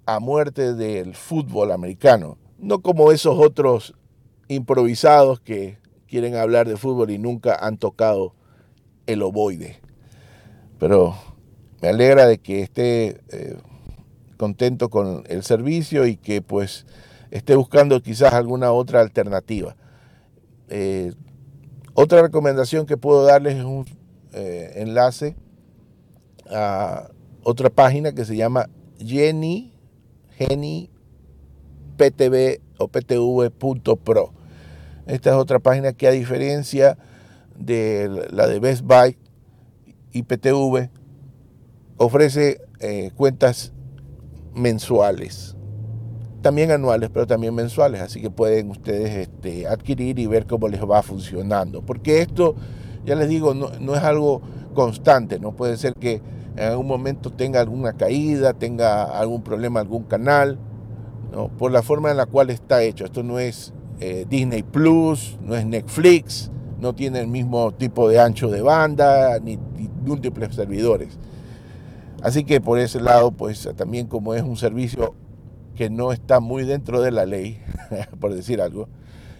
a 0.05 0.19
muerte 0.19 0.75
del 0.75 1.15
fútbol 1.15 1.71
americano. 1.71 2.37
No 2.59 2.83
como 2.83 3.11
esos 3.11 3.39
otros 3.39 3.95
improvisados 4.47 5.39
que 5.39 5.79
quieren 6.15 6.37
hablar 6.37 6.65
de 6.65 6.77
fútbol 6.77 7.11
y 7.11 7.17
nunca 7.17 7.57
han 7.59 7.77
tocado 7.77 8.33
el 9.05 9.21
ovoide. 9.21 9.81
Pero 10.79 11.13
me 11.81 11.89
alegra 11.89 12.25
de 12.25 12.37
que 12.37 12.61
esté 12.61 13.19
eh, 13.33 13.57
contento 14.37 14.89
con 14.89 15.25
el 15.27 15.43
servicio 15.43 16.07
y 16.07 16.15
que 16.15 16.41
pues 16.41 16.85
esté 17.31 17.57
buscando 17.57 18.01
quizás 18.01 18.33
alguna 18.33 18.71
otra 18.71 19.01
alternativa. 19.01 19.75
Eh, 20.69 21.11
otra 21.95 22.21
recomendación 22.21 22.85
que 22.85 22.95
puedo 22.95 23.25
darles 23.25 23.57
es 23.57 23.65
un 23.65 23.85
eh, 24.31 24.71
enlace 24.75 25.35
a 26.49 27.09
otra 27.43 27.69
página 27.69 28.13
que 28.13 28.23
se 28.23 28.37
llama 28.37 28.69
Jenny, 28.99 29.73
Jenny 30.37 30.89
PTV 31.97 32.61
o 32.77 32.87
PTV.pro. 32.87 34.34
Esta 35.07 35.31
es 35.31 35.35
otra 35.35 35.59
página 35.59 35.93
que 35.93 36.07
a 36.07 36.11
diferencia 36.11 36.97
de 37.57 38.27
la 38.31 38.47
de 38.47 38.59
Best 38.59 38.83
Buy 38.83 39.17
y 40.11 40.23
PTV 40.23 40.89
ofrece 41.97 42.61
eh, 42.79 43.11
cuentas 43.15 43.71
mensuales 44.53 45.55
también 46.45 46.69
anuales, 46.69 47.09
pero 47.11 47.25
también 47.25 47.55
mensuales, 47.55 48.01
así 48.01 48.21
que 48.21 48.29
pueden 48.29 48.69
ustedes 48.69 49.15
este, 49.15 49.65
adquirir 49.65 50.19
y 50.19 50.27
ver 50.27 50.45
cómo 50.45 50.67
les 50.67 50.79
va 50.79 51.01
funcionando. 51.01 51.81
Porque 51.81 52.21
esto, 52.21 52.53
ya 53.03 53.15
les 53.15 53.27
digo, 53.27 53.55
no, 53.55 53.95
es 53.95 54.03
algo 54.03 54.43
constante, 54.75 55.39
no 55.39 55.53
puede 55.55 55.75
ser 55.75 55.95
que 55.95 56.21
en 56.55 56.63
algún 56.63 56.85
momento 56.85 57.31
tenga 57.31 57.61
alguna 57.61 57.93
caída, 57.93 58.53
tenga 58.53 59.05
algún 59.05 59.41
problema, 59.41 59.79
algún 59.79 60.03
canal, 60.03 60.59
por 61.57 61.71
la 61.71 61.81
forma 61.81 62.11
en 62.11 62.17
la 62.17 62.27
cual 62.27 62.51
está 62.51 62.83
hecho. 62.83 63.05
Esto 63.05 63.23
no 63.23 63.39
es 63.39 63.73
eh, 63.99 64.25
Disney 64.29 64.63
Plus, 64.63 65.37
no 65.41 65.55
es 65.55 65.65
Netflix, 65.65 66.51
no 66.79 66.93
tiene 66.93 67.19
el 67.19 67.27
mismo 67.27 67.71
tipo 67.73 68.09
de 68.09 68.19
ancho 68.19 68.49
de 68.49 68.61
banda, 68.61 69.39
ni, 69.39 69.57
múltiples 70.05 70.53
servidores. 70.55 71.17
Así 72.21 72.43
que 72.43 72.61
por 72.61 72.79
ese 72.79 72.99
lado, 72.99 73.31
pues 73.31 73.67
también 73.75 74.07
como 74.07 74.33
es 74.33 74.43
un 74.43 74.57
servicio 74.57 75.13
que 75.75 75.89
no 75.89 76.11
está 76.11 76.39
muy 76.39 76.63
dentro 76.63 77.01
de 77.01 77.11
la 77.11 77.25
ley, 77.25 77.59
por 78.19 78.33
decir 78.33 78.61
algo, 78.61 78.87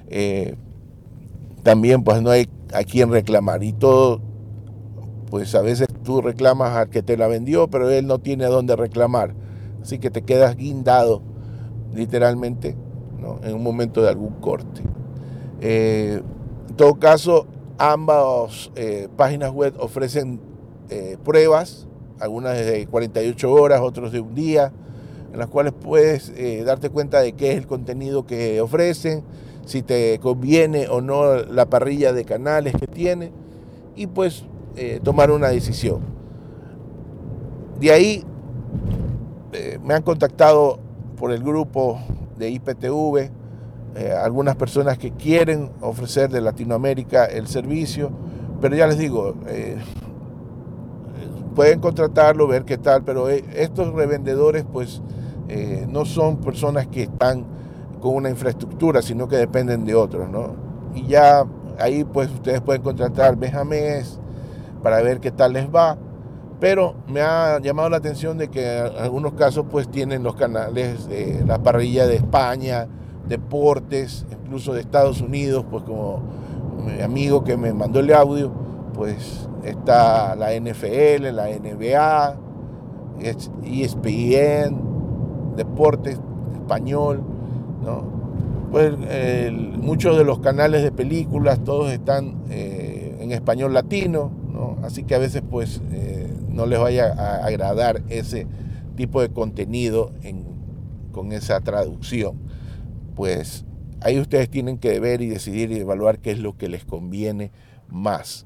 eh, 0.07 0.55
también 1.63 2.03
pues 2.03 2.21
no 2.21 2.29
hay 2.29 2.49
a 2.73 2.83
quien 2.83 3.11
reclamar. 3.11 3.63
Y 3.63 3.73
todo, 3.73 4.21
pues 5.29 5.55
a 5.55 5.61
veces 5.61 5.87
tú 6.03 6.21
reclamas 6.21 6.75
al 6.75 6.89
que 6.89 7.03
te 7.03 7.17
la 7.17 7.27
vendió, 7.27 7.69
pero 7.69 7.89
él 7.89 8.07
no 8.07 8.19
tiene 8.19 8.45
a 8.45 8.49
dónde 8.49 8.75
reclamar. 8.75 9.33
Así 9.81 9.99
que 9.99 10.09
te 10.09 10.23
quedas 10.23 10.55
guindado, 10.55 11.21
literalmente, 11.93 12.75
en 13.43 13.53
un 13.53 13.63
momento 13.63 14.01
de 14.01 14.09
algún 14.09 14.33
corte. 14.41 14.81
Eh, 15.61 16.21
en 16.69 16.75
todo 16.75 16.95
caso, 16.95 17.47
ambas 17.77 18.71
eh, 18.75 19.07
páginas 19.15 19.51
web 19.51 19.73
ofrecen 19.79 20.39
pruebas 21.23 21.87
algunas 22.19 22.57
de 22.57 22.87
48 22.87 23.51
horas, 23.51 23.81
otros 23.81 24.11
de 24.11 24.19
un 24.19 24.33
día, 24.35 24.71
en 25.33 25.39
las 25.39 25.47
cuales 25.47 25.73
puedes 25.73 26.31
eh, 26.35 26.63
darte 26.65 26.89
cuenta 26.89 27.19
de 27.19 27.33
qué 27.33 27.51
es 27.51 27.57
el 27.57 27.67
contenido 27.67 28.25
que 28.25 28.61
ofrecen, 28.61 29.23
si 29.65 29.81
te 29.81 30.19
conviene 30.19 30.87
o 30.87 31.01
no 31.01 31.35
la 31.35 31.69
parrilla 31.69 32.13
de 32.13 32.23
canales 32.23 32.73
que 32.79 32.87
tiene, 32.87 33.31
y 33.95 34.07
pues 34.07 34.45
eh, 34.75 34.99
tomar 35.03 35.31
una 35.31 35.49
decisión. 35.49 36.01
De 37.79 37.91
ahí 37.91 38.23
eh, 39.53 39.79
me 39.83 39.93
han 39.93 40.03
contactado 40.03 40.79
por 41.17 41.31
el 41.31 41.43
grupo 41.43 41.99
de 42.37 42.49
IPTV, 42.49 43.31
algunas 44.21 44.55
personas 44.55 44.97
que 44.97 45.11
quieren 45.11 45.71
ofrecer 45.81 46.29
de 46.29 46.41
Latinoamérica 46.41 47.25
el 47.25 47.47
servicio, 47.47 48.11
pero 48.59 48.75
ya 48.75 48.87
les 48.87 48.97
digo, 48.97 49.35
pueden 51.55 51.79
contratarlo, 51.79 52.47
ver 52.47 52.65
qué 52.65 52.77
tal, 52.77 53.03
pero 53.03 53.29
eh, 53.29 53.43
estos 53.55 53.93
revendedores 53.93 54.65
pues 54.71 55.01
eh, 55.47 55.87
no 55.89 56.05
son 56.05 56.37
personas 56.37 56.85
que 56.87 57.03
están 57.03 57.45
con 58.01 58.15
una 58.15 58.29
infraestructura, 58.29 59.01
sino 59.01 59.27
que 59.27 59.37
dependen 59.37 59.85
de 59.85 59.95
otros, 59.95 60.29
¿no? 60.29 60.55
Y 60.93 61.07
ya 61.07 61.45
ahí 61.79 62.03
pues 62.03 62.29
ustedes 62.29 62.61
pueden 62.61 62.83
contratar 62.83 63.37
mes 63.37 63.55
a 63.55 63.63
mes 63.63 64.19
para 64.83 65.01
ver 65.01 65.19
qué 65.19 65.31
tal 65.31 65.53
les 65.53 65.67
va, 65.67 65.97
pero 66.59 66.95
me 67.07 67.21
ha 67.21 67.59
llamado 67.59 67.89
la 67.89 67.97
atención 67.97 68.37
de 68.37 68.49
que 68.49 68.77
en 68.79 68.97
algunos 68.97 69.33
casos 69.33 69.65
pues 69.69 69.89
tienen 69.89 70.23
los 70.23 70.35
canales, 70.35 71.07
de 71.07 71.43
la 71.45 71.61
parrilla 71.61 72.07
de 72.07 72.15
España, 72.15 72.87
deportes, 73.27 74.25
incluso 74.31 74.73
de 74.73 74.81
Estados 74.81 75.21
Unidos, 75.21 75.65
pues 75.69 75.83
como 75.83 76.21
mi 76.85 77.01
amigo 77.01 77.43
que 77.43 77.57
me 77.57 77.73
mandó 77.73 77.99
el 77.99 78.13
audio, 78.13 78.51
pues 78.93 79.49
está 79.63 80.35
la 80.35 80.53
NFL, 80.53 81.33
la 81.33 81.47
NBA, 81.47 82.37
ESPN, 83.63 85.55
Deportes 85.55 86.19
Español, 86.53 87.23
¿no? 87.83 88.15
Pues 88.71 88.93
muchos 89.77 90.17
de 90.17 90.23
los 90.25 90.39
canales 90.39 90.83
de 90.83 90.91
películas, 90.91 91.63
todos 91.63 91.91
están 91.91 92.43
eh, 92.49 93.17
en 93.21 93.31
español 93.31 93.73
latino, 93.73 94.31
¿no? 94.51 94.77
Así 94.83 95.03
que 95.03 95.15
a 95.15 95.19
veces 95.19 95.43
pues 95.49 95.81
eh, 95.91 96.24
no 96.55 96.65
les 96.65 96.79
vaya 96.79 97.13
a 97.13 97.45
agradar 97.45 98.01
ese 98.09 98.47
tipo 98.95 99.21
de 99.21 99.29
contenido 99.29 100.11
con 101.11 101.31
esa 101.31 101.59
traducción. 101.61 102.39
Pues 103.15 103.65
ahí 104.01 104.19
ustedes 104.19 104.49
tienen 104.49 104.77
que 104.77 104.99
ver 104.99 105.21
y 105.21 105.27
decidir 105.27 105.71
y 105.71 105.79
evaluar 105.79 106.19
qué 106.19 106.31
es 106.31 106.39
lo 106.39 106.57
que 106.57 106.69
les 106.69 106.85
conviene 106.85 107.51
más. 107.87 108.45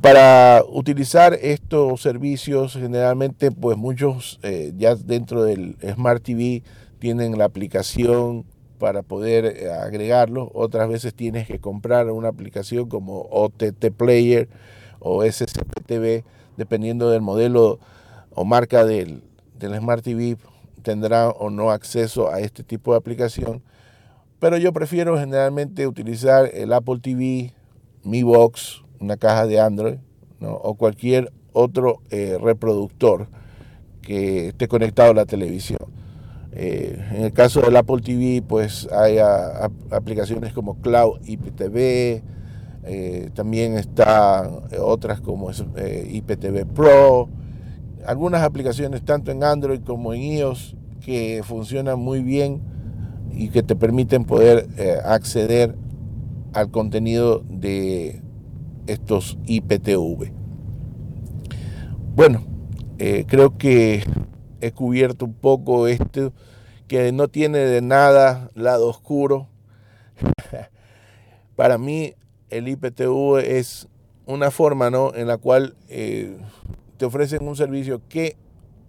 Para 0.00 0.62
utilizar 0.68 1.34
estos 1.40 2.02
servicios, 2.02 2.74
generalmente, 2.74 3.50
pues 3.50 3.76
muchos 3.78 4.38
eh, 4.42 4.72
ya 4.76 4.94
dentro 4.94 5.44
del 5.44 5.76
Smart 5.94 6.22
TV 6.22 6.62
tienen 6.98 7.38
la 7.38 7.46
aplicación 7.46 8.44
para 8.78 9.02
poder 9.02 9.44
eh, 9.44 9.70
agregarlo. 9.72 10.50
Otras 10.54 10.88
veces 10.88 11.14
tienes 11.14 11.46
que 11.46 11.58
comprar 11.58 12.10
una 12.10 12.28
aplicación 12.28 12.88
como 12.88 13.22
OTT 13.30 13.90
Player 13.96 14.48
o 15.00 15.24
SSPTV, 15.24 16.24
dependiendo 16.56 17.10
del 17.10 17.22
modelo 17.22 17.78
o 18.34 18.44
marca 18.44 18.84
del, 18.84 19.22
del 19.58 19.76
Smart 19.76 20.02
TV, 20.02 20.36
tendrá 20.82 21.28
o 21.28 21.50
no 21.50 21.70
acceso 21.70 22.30
a 22.30 22.40
este 22.40 22.62
tipo 22.62 22.92
de 22.92 22.98
aplicación. 22.98 23.62
Pero 24.40 24.56
yo 24.56 24.72
prefiero 24.72 25.18
generalmente 25.18 25.86
utilizar 25.86 26.50
el 26.54 26.72
Apple 26.72 27.00
TV, 27.00 27.52
Mi 28.04 28.22
Box, 28.22 28.82
una 29.00 29.16
caja 29.16 29.46
de 29.46 29.60
Android 29.60 29.98
o 30.40 30.74
cualquier 30.74 31.32
otro 31.52 32.00
eh, 32.10 32.38
reproductor 32.40 33.28
que 34.02 34.48
esté 34.48 34.68
conectado 34.68 35.10
a 35.10 35.14
la 35.14 35.26
televisión. 35.26 35.80
Eh, 36.52 36.98
en 37.12 37.24
el 37.24 37.32
caso 37.32 37.60
del 37.60 37.76
Apple 37.76 38.00
TV, 38.00 38.42
pues 38.46 38.88
hay 38.92 39.18
aplicaciones 39.90 40.52
como 40.52 40.80
Cloud 40.80 41.20
IPTV, 41.26 42.22
eh, 42.84 43.30
también 43.34 43.76
están 43.76 44.62
otras 44.80 45.20
como 45.20 45.50
IPTV 45.50 46.66
Pro, 46.66 47.28
algunas 48.06 48.42
aplicaciones 48.42 49.04
tanto 49.04 49.30
en 49.30 49.44
Android 49.44 49.80
como 49.80 50.14
en 50.14 50.22
iOS 50.22 50.76
que 51.00 51.42
funcionan 51.44 51.98
muy 51.98 52.22
bien 52.22 52.62
y 53.32 53.48
que 53.48 53.62
te 53.62 53.76
permiten 53.76 54.24
poder 54.24 54.68
acceder 55.04 55.76
al 56.52 56.70
contenido 56.70 57.44
de 57.48 58.22
estos 58.86 59.38
IPTV. 59.46 60.32
Bueno, 62.14 62.42
eh, 62.98 63.26
creo 63.28 63.56
que 63.56 64.02
he 64.60 64.72
cubierto 64.72 65.24
un 65.24 65.34
poco 65.34 65.86
esto, 65.86 66.32
que 66.88 67.12
no 67.12 67.28
tiene 67.28 67.58
de 67.58 67.80
nada 67.80 68.50
lado 68.54 68.88
oscuro. 68.88 69.48
Para 71.56 71.78
mí 71.78 72.14
el 72.50 72.68
IPTV 72.68 73.38
es 73.38 73.88
una 74.26 74.50
forma 74.50 74.90
¿no? 74.90 75.14
en 75.14 75.26
la 75.26 75.38
cual 75.38 75.74
eh, 75.88 76.38
te 76.96 77.04
ofrecen 77.04 77.46
un 77.46 77.56
servicio 77.56 78.02
que 78.08 78.36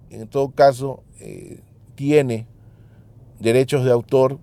en 0.09 0.27
todo 0.27 0.49
caso 0.51 1.03
eh, 1.19 1.61
tiene 1.95 2.47
derechos 3.39 3.85
de 3.85 3.91
autor, 3.91 4.39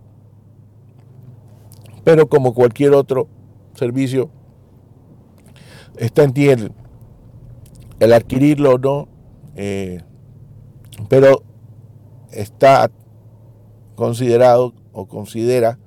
pero 2.04 2.28
como 2.28 2.54
cualquier 2.54 2.94
otro 2.94 3.28
servicio 3.74 4.30
está 5.96 6.22
en 6.22 6.32
ti 6.32 6.48
el, 6.48 8.12
adquirirlo 8.12 8.74
o 8.74 8.78
no, 8.78 9.08
eh, 9.54 10.00
pero 11.08 11.42
está 12.30 12.90
considerado 13.96 14.74
o 14.92 15.06
considera 15.06 15.78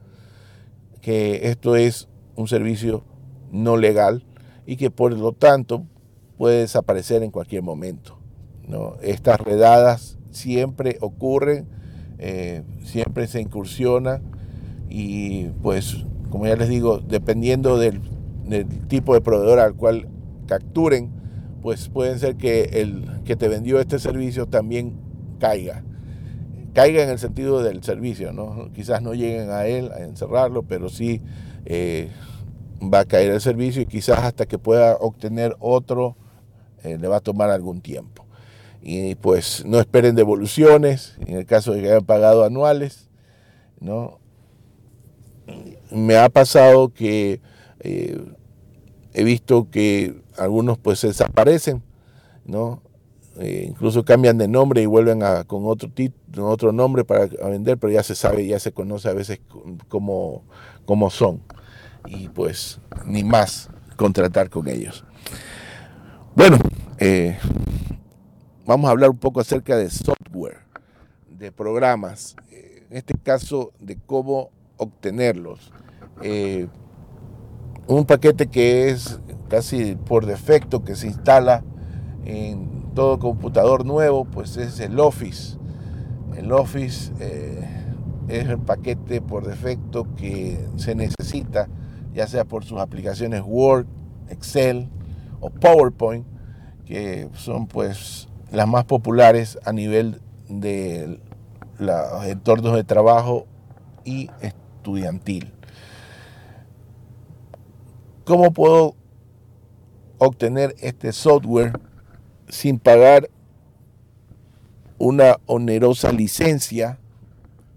que 1.01 1.49
esto 1.49 1.75
es 1.75 2.09
un 2.35 2.47
servicio 2.47 3.03
no 3.51 3.77
legal 3.77 4.23
y 4.65 4.75
que 4.77 4.91
por 4.91 5.13
lo 5.13 5.31
tanto 5.31 5.85
puede 6.37 6.59
desaparecer 6.59 7.23
en 7.23 7.31
cualquier 7.31 7.63
momento. 7.63 8.17
¿no? 8.67 8.95
Estas 9.01 9.39
redadas 9.39 10.17
siempre 10.31 10.97
ocurren, 11.01 11.67
eh, 12.17 12.63
siempre 12.83 13.27
se 13.27 13.41
incursiona 13.41 14.21
y 14.89 15.47
pues 15.61 16.05
como 16.29 16.45
ya 16.45 16.55
les 16.55 16.69
digo, 16.69 16.99
dependiendo 16.99 17.77
del 17.77 18.01
tipo 18.87 19.13
de 19.13 19.21
proveedor 19.21 19.59
al 19.59 19.75
cual 19.75 20.07
capturen, 20.45 21.11
pues 21.61 21.89
pueden 21.89 22.19
ser 22.19 22.35
que 22.35 22.63
el 22.81 23.21
que 23.25 23.35
te 23.35 23.47
vendió 23.47 23.79
este 23.79 23.99
servicio 23.99 24.47
también 24.47 24.93
caiga. 25.39 25.83
Caiga 26.73 27.03
en 27.03 27.09
el 27.09 27.19
sentido 27.19 27.63
del 27.63 27.83
servicio, 27.83 28.31
¿no? 28.31 28.69
Quizás 28.73 29.01
no 29.01 29.13
lleguen 29.13 29.49
a 29.49 29.65
él 29.65 29.91
a 29.91 30.03
encerrarlo, 30.03 30.63
pero 30.63 30.89
sí 30.89 31.21
eh, 31.65 32.09
va 32.81 32.99
a 32.99 33.05
caer 33.05 33.31
el 33.31 33.41
servicio 33.41 33.81
y 33.81 33.85
quizás 33.85 34.19
hasta 34.19 34.45
que 34.45 34.57
pueda 34.57 34.95
obtener 34.95 35.55
otro 35.59 36.15
eh, 36.83 36.97
le 36.97 37.07
va 37.07 37.17
a 37.17 37.21
tomar 37.21 37.49
algún 37.49 37.81
tiempo. 37.81 38.25
Y 38.81 39.15
pues 39.15 39.65
no 39.65 39.79
esperen 39.79 40.15
devoluciones 40.15 41.17
en 41.19 41.35
el 41.35 41.45
caso 41.45 41.73
de 41.73 41.81
que 41.81 41.89
hayan 41.89 42.05
pagado 42.05 42.45
anuales, 42.45 43.09
¿no? 43.79 44.19
Me 45.91 46.17
ha 46.17 46.29
pasado 46.29 46.89
que 46.93 47.41
eh, 47.81 48.21
he 49.13 49.23
visto 49.23 49.69
que 49.69 50.21
algunos 50.37 50.77
pues 50.77 51.01
desaparecen, 51.01 51.83
¿no? 52.45 52.81
Eh, 53.39 53.65
incluso 53.67 54.03
cambian 54.03 54.37
de 54.37 54.47
nombre 54.47 54.81
y 54.81 54.85
vuelven 54.85 55.23
a, 55.23 55.43
con 55.45 55.65
otro 55.65 55.89
otro 56.41 56.71
nombre 56.71 57.03
para 57.03 57.25
vender, 57.25 57.77
pero 57.77 57.91
ya 57.91 58.03
se 58.03 58.15
sabe, 58.15 58.45
ya 58.45 58.59
se 58.59 58.71
conoce 58.71 59.09
a 59.09 59.13
veces 59.13 59.39
cómo, 59.87 60.43
cómo 60.85 61.09
son. 61.09 61.41
Y 62.07 62.29
pues 62.29 62.79
ni 63.05 63.23
más 63.23 63.69
contratar 63.95 64.49
con 64.49 64.67
ellos. 64.67 65.03
Bueno, 66.35 66.57
eh, 66.97 67.37
vamos 68.65 68.87
a 68.87 68.91
hablar 68.91 69.09
un 69.09 69.17
poco 69.17 69.39
acerca 69.41 69.75
de 69.75 69.89
software, 69.89 70.59
de 71.29 71.51
programas, 71.51 72.35
eh, 72.51 72.85
en 72.89 72.97
este 72.97 73.13
caso 73.15 73.73
de 73.79 73.97
cómo 73.97 74.51
obtenerlos. 74.77 75.71
un 77.87 78.05
paquete 78.05 78.47
que 78.47 78.89
es 78.89 79.19
casi 79.49 79.95
por 79.95 80.25
defecto 80.25 80.83
que 80.83 80.95
se 80.95 81.07
instala 81.07 81.63
en 82.25 82.93
todo 82.93 83.19
computador 83.19 83.85
nuevo, 83.85 84.25
pues 84.25 84.57
es 84.57 84.79
el 84.79 84.99
Office. 84.99 85.57
El 86.35 86.51
Office 86.51 87.11
eh, 87.19 87.67
es 88.27 88.47
el 88.47 88.59
paquete 88.59 89.21
por 89.21 89.45
defecto 89.45 90.07
que 90.15 90.59
se 90.77 90.95
necesita, 90.95 91.67
ya 92.19 92.27
sea 92.27 92.43
por 92.43 92.65
sus 92.65 92.79
aplicaciones 92.79 93.41
Word, 93.45 93.87
Excel 94.29 94.89
o 95.39 95.49
PowerPoint, 95.49 96.25
que 96.85 97.29
son 97.33 97.65
pues 97.65 98.27
las 98.51 98.67
más 98.67 98.83
populares 98.83 99.57
a 99.63 99.71
nivel 99.71 100.19
de 100.49 101.21
los 101.77 102.25
entornos 102.25 102.75
de 102.75 102.83
trabajo 102.83 103.45
y 104.03 104.29
estudiantil. 104.41 105.53
¿Cómo 108.25 108.51
puedo 108.51 108.95
obtener 110.17 110.75
este 110.81 111.13
software 111.13 111.79
sin 112.49 112.79
pagar 112.79 113.29
una 114.97 115.37
onerosa 115.45 116.11
licencia 116.11 116.99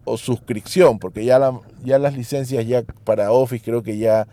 o 0.05 0.17
suscripción? 0.17 0.99
Porque 0.99 1.25
ya, 1.25 1.39
ya 1.83 1.99
las 1.99 2.17
licencias 2.17 2.67
ya 2.67 2.83
para 3.05 3.33
Office 3.33 3.65
creo 3.65 3.83
que 3.83 3.99
ya 3.99 4.27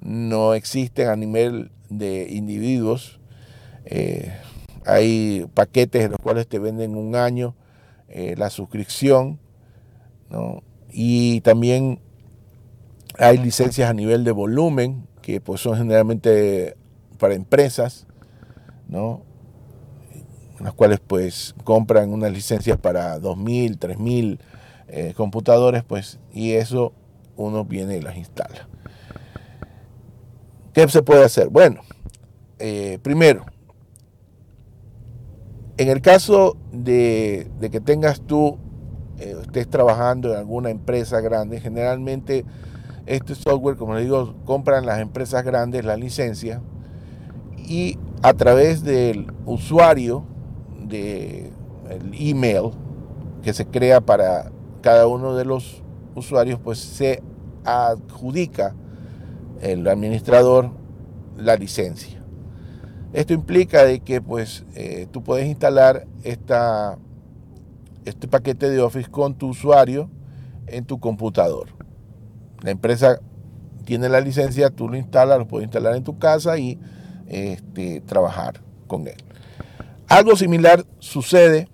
no 0.00 0.54
existen 0.54 1.08
a 1.08 1.16
nivel 1.16 1.70
de 1.88 2.28
individuos. 2.30 3.20
Eh, 3.84 4.32
hay 4.84 5.46
paquetes 5.54 6.04
en 6.04 6.12
los 6.12 6.20
cuales 6.20 6.46
te 6.48 6.58
venden 6.58 6.96
un 6.96 7.14
año 7.14 7.54
eh, 8.08 8.34
la 8.36 8.50
suscripción, 8.50 9.38
y 10.90 11.40
también 11.42 12.00
hay 13.18 13.38
licencias 13.38 13.88
a 13.88 13.94
nivel 13.94 14.24
de 14.24 14.32
volumen, 14.32 15.06
que 15.20 15.40
pues 15.40 15.60
son 15.60 15.76
generalmente 15.76 16.76
para 17.18 17.34
empresas, 17.34 18.06
¿no? 18.88 19.22
las 20.60 20.74
cuales 20.74 21.00
pues 21.00 21.54
compran 21.64 22.12
unas 22.12 22.32
licencias 22.32 22.78
para 22.78 23.18
2.000, 23.18 23.78
3.000 23.78 24.38
eh, 24.94 25.14
computadores, 25.16 25.84
pues, 25.84 26.18
y 26.34 26.52
eso 26.52 26.92
uno 27.38 27.64
viene 27.64 27.96
y 27.96 28.02
las 28.02 28.14
instala. 28.14 28.68
¿Qué 30.74 30.86
se 30.88 31.02
puede 31.02 31.24
hacer? 31.24 31.48
Bueno, 31.48 31.80
eh, 32.58 32.98
primero, 33.02 33.46
en 35.78 35.88
el 35.88 36.02
caso 36.02 36.58
de, 36.72 37.50
que 37.70 37.80
tengas 37.80 38.20
tú, 38.20 38.58
eh, 39.18 39.34
estés 39.40 39.66
trabajando 39.70 40.30
en 40.30 40.38
alguna 40.38 40.68
empresa 40.68 41.22
grande, 41.22 41.58
generalmente 41.58 42.44
este 43.06 43.34
software, 43.34 43.76
como 43.76 43.94
les 43.94 44.04
digo, 44.04 44.34
compran 44.44 44.84
las 44.84 45.00
empresas 45.00 45.42
grandes 45.42 45.86
la 45.86 45.96
licencia 45.96 46.60
y 47.56 47.98
a 48.22 48.34
través 48.34 48.82
del 48.82 49.32
usuario 49.46 50.26
del 50.86 51.50
email 52.12 52.72
que 53.42 53.54
se 53.54 53.64
crea 53.66 54.02
para 54.02 54.51
cada 54.82 55.06
uno 55.06 55.34
de 55.34 55.46
los 55.46 55.82
usuarios, 56.14 56.60
pues 56.62 56.78
se 56.78 57.22
adjudica 57.64 58.74
el 59.62 59.86
administrador 59.88 60.70
la 61.36 61.56
licencia. 61.56 62.22
Esto 63.12 63.32
implica 63.32 63.84
de 63.84 64.00
que 64.00 64.20
pues 64.20 64.64
eh, 64.74 65.06
tú 65.10 65.22
puedes 65.22 65.46
instalar 65.46 66.06
esta, 66.24 66.98
este 68.04 68.28
paquete 68.28 68.70
de 68.70 68.80
Office 68.80 69.10
con 69.10 69.34
tu 69.34 69.48
usuario 69.48 70.10
en 70.66 70.84
tu 70.84 70.98
computador. 70.98 71.68
La 72.62 72.70
empresa 72.70 73.20
tiene 73.84 74.08
la 74.08 74.20
licencia, 74.20 74.70
tú 74.70 74.88
lo 74.88 74.96
instalas, 74.96 75.38
lo 75.38 75.46
puedes 75.46 75.66
instalar 75.66 75.96
en 75.96 76.04
tu 76.04 76.18
casa 76.18 76.58
y 76.58 76.78
este, 77.26 78.00
trabajar 78.00 78.60
con 78.86 79.06
él. 79.06 79.16
Algo 80.08 80.36
similar 80.36 80.84
sucede 80.98 81.68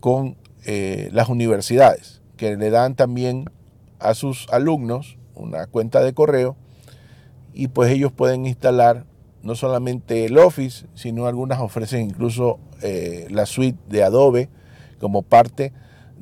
con 0.00 0.36
eh, 0.64 1.08
las 1.12 1.28
universidades, 1.28 2.22
que 2.36 2.56
le 2.56 2.70
dan 2.70 2.94
también 2.94 3.50
a 3.98 4.14
sus 4.14 4.48
alumnos 4.50 5.18
una 5.34 5.66
cuenta 5.66 6.02
de 6.02 6.12
correo 6.12 6.56
y 7.52 7.68
pues 7.68 7.90
ellos 7.90 8.12
pueden 8.12 8.46
instalar 8.46 9.06
no 9.42 9.54
solamente 9.54 10.24
el 10.24 10.38
Office, 10.38 10.86
sino 10.94 11.26
algunas 11.26 11.60
ofrecen 11.60 12.02
incluso 12.02 12.58
eh, 12.80 13.26
la 13.30 13.46
suite 13.46 13.78
de 13.88 14.02
Adobe 14.02 14.48
como 15.00 15.22
parte 15.22 15.72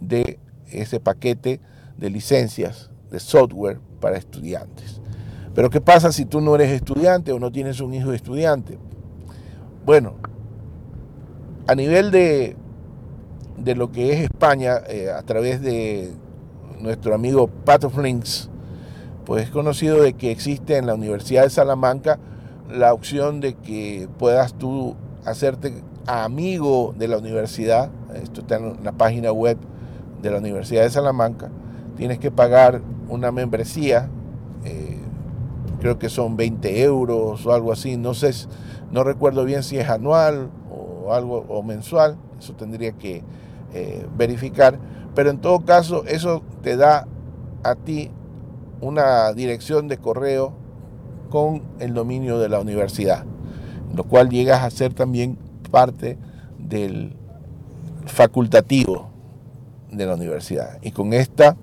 de 0.01 0.39
ese 0.71 1.01
paquete 1.01 1.61
de 1.99 2.11
licencias 2.11 2.91
de 3.11 3.21
software 3.21 3.79
para 4.01 4.17
estudiantes. 4.17 5.01
Pero 5.55 5.69
¿qué 5.69 5.81
pasa 5.81 6.13
si 6.13 6.25
tú 6.25 6.41
no 6.41 6.55
eres 6.55 6.71
estudiante 6.71 7.33
o 7.33 7.39
no 7.39 7.53
tienes 7.53 7.81
un 7.81 7.93
hijo 7.93 8.13
estudiante? 8.13 8.79
Bueno, 9.85 10.15
a 11.67 11.75
nivel 11.75 12.11
de, 12.11 12.57
de 13.61 13.75
lo 13.75 13.93
que 13.93 14.13
es 14.13 14.21
España, 14.21 14.79
eh, 14.89 15.11
a 15.11 15.23
través 15.23 15.61
de 15.61 16.13
nuestro 16.81 17.15
amigo 17.15 17.49
Pato 17.49 17.91
Flinks, 17.91 18.49
pues 19.27 19.45
es 19.45 19.51
conocido 19.51 20.03
de 20.03 20.15
que 20.15 20.31
existe 20.31 20.77
en 20.77 20.87
la 20.87 20.95
Universidad 20.95 21.45
de 21.45 21.51
Salamanca 21.51 22.19
la 22.71 22.95
opción 22.95 23.41
de 23.41 23.55
que 23.55 24.09
puedas 24.19 24.55
tú 24.55 24.97
hacerte 25.25 25.75
amigo 26.07 26.95
de 26.97 27.09
la 27.09 27.19
universidad. 27.19 27.91
Esto 28.15 28.41
está 28.41 28.57
en 28.57 28.83
la 28.83 28.93
página 28.93 29.31
web 29.33 29.59
de 30.23 30.31
la 30.31 30.39
Universidad 30.39 30.83
de 30.83 30.91
Salamanca. 30.91 31.51
Tienes 31.97 32.19
que 32.19 32.31
pagar 32.31 32.81
una 33.09 33.31
membresía, 33.31 34.09
eh, 34.65 34.99
creo 35.81 35.99
que 35.99 36.09
son 36.09 36.37
20 36.37 36.83
euros 36.83 37.45
o 37.45 37.53
algo 37.53 37.73
así. 37.73 37.97
No 37.97 38.15
sé, 38.15 38.33
no 38.91 39.05
recuerdo 39.05 39.45
bien 39.45 39.63
si 39.63 39.77
es 39.79 39.89
anual 39.89 40.51
o 40.71 41.13
algo 41.13 41.45
o 41.49 41.63
mensual. 41.63 42.17
Eso 42.39 42.55
tendría 42.55 42.93
que 42.93 43.23
eh, 43.75 44.07
verificar. 44.17 44.79
Pero 45.15 45.31
en 45.31 45.39
todo 45.39 45.65
caso, 45.65 46.05
eso 46.07 46.43
te 46.63 46.77
da 46.77 47.07
a 47.63 47.75
ti 47.75 48.11
una 48.81 49.33
dirección 49.33 49.89
de 49.89 49.99
correo 49.99 50.55
con 51.29 51.63
el 51.79 51.95
dominio 51.95 52.39
de 52.39 52.49
la 52.49 52.61
universidad, 52.61 53.25
lo 53.95 54.05
cual 54.05 54.31
llegas 54.31 54.63
a 54.63 54.71
ser 54.71 54.95
también 54.95 55.39
parte 55.71 56.19
del 56.59 57.17
facultativo 58.07 59.11
de 59.91 60.07
la 60.07 60.15
universidad. 60.15 60.79
Y 60.83 60.93
con 60.93 61.13
esta 61.13 61.57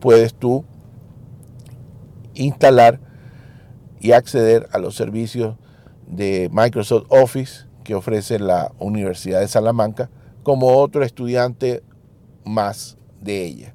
puedes 0.00 0.34
tú 0.34 0.64
instalar 2.34 3.00
y 4.00 4.12
acceder 4.12 4.68
a 4.72 4.78
los 4.78 4.96
servicios 4.96 5.56
de 6.06 6.50
Microsoft 6.52 7.06
Office 7.08 7.66
que 7.84 7.94
ofrece 7.94 8.38
la 8.38 8.72
Universidad 8.78 9.40
de 9.40 9.48
Salamanca 9.48 10.10
como 10.44 10.78
otro 10.78 11.02
estudiante 11.02 11.82
más 12.44 12.96
de 13.20 13.44
ella. 13.44 13.74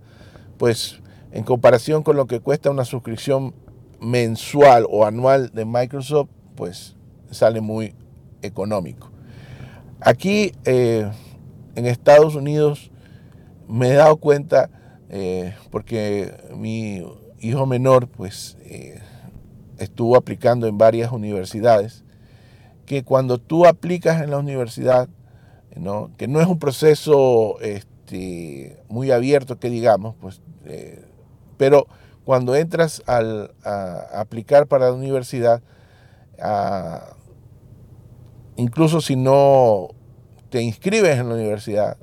Pues 0.57 1.01
en 1.31 1.43
comparación 1.43 2.03
con 2.03 2.15
lo 2.15 2.27
que 2.27 2.39
cuesta 2.39 2.69
una 2.69 2.85
suscripción 2.85 3.53
mensual 3.99 4.85
o 4.89 5.05
anual 5.05 5.51
de 5.53 5.65
Microsoft, 5.65 6.29
pues 6.55 6.95
sale 7.31 7.59
muy 7.59 7.93
económico. 8.41 9.11
Aquí 9.99 10.53
eh, 10.63 11.11
en 11.75 11.85
Estados 11.85 12.35
Unidos 12.35 12.91
me 13.67 13.89
he 13.89 13.93
dado 13.93 14.17
cuenta, 14.17 14.69
eh, 15.09 15.53
porque 15.71 16.33
mi 16.55 17.03
hijo 17.39 17.65
menor 17.65 18.07
pues 18.07 18.57
eh, 18.61 19.01
estuvo 19.77 20.15
aplicando 20.15 20.67
en 20.67 20.77
varias 20.77 21.11
universidades, 21.11 22.03
que 22.85 23.03
cuando 23.03 23.37
tú 23.37 23.65
aplicas 23.65 24.21
en 24.21 24.31
la 24.31 24.37
universidad, 24.37 25.09
¿no? 25.79 26.11
que 26.17 26.27
no 26.27 26.41
es 26.41 26.47
un 26.47 26.59
proceso 26.59 27.59
este, 27.61 28.83
muy 28.89 29.11
abierto 29.11 29.59
que 29.59 29.69
digamos, 29.69 30.15
pues, 30.19 30.41
pero 31.57 31.87
cuando 32.25 32.55
entras 32.55 33.01
al, 33.07 33.51
a 33.63 34.19
aplicar 34.19 34.67
para 34.67 34.87
la 34.87 34.93
universidad, 34.93 35.61
incluso 38.55 39.01
si 39.01 39.15
no 39.15 39.89
te 40.49 40.61
inscribes 40.61 41.17
en 41.17 41.29
la 41.29 41.35
universidad, 41.35 41.97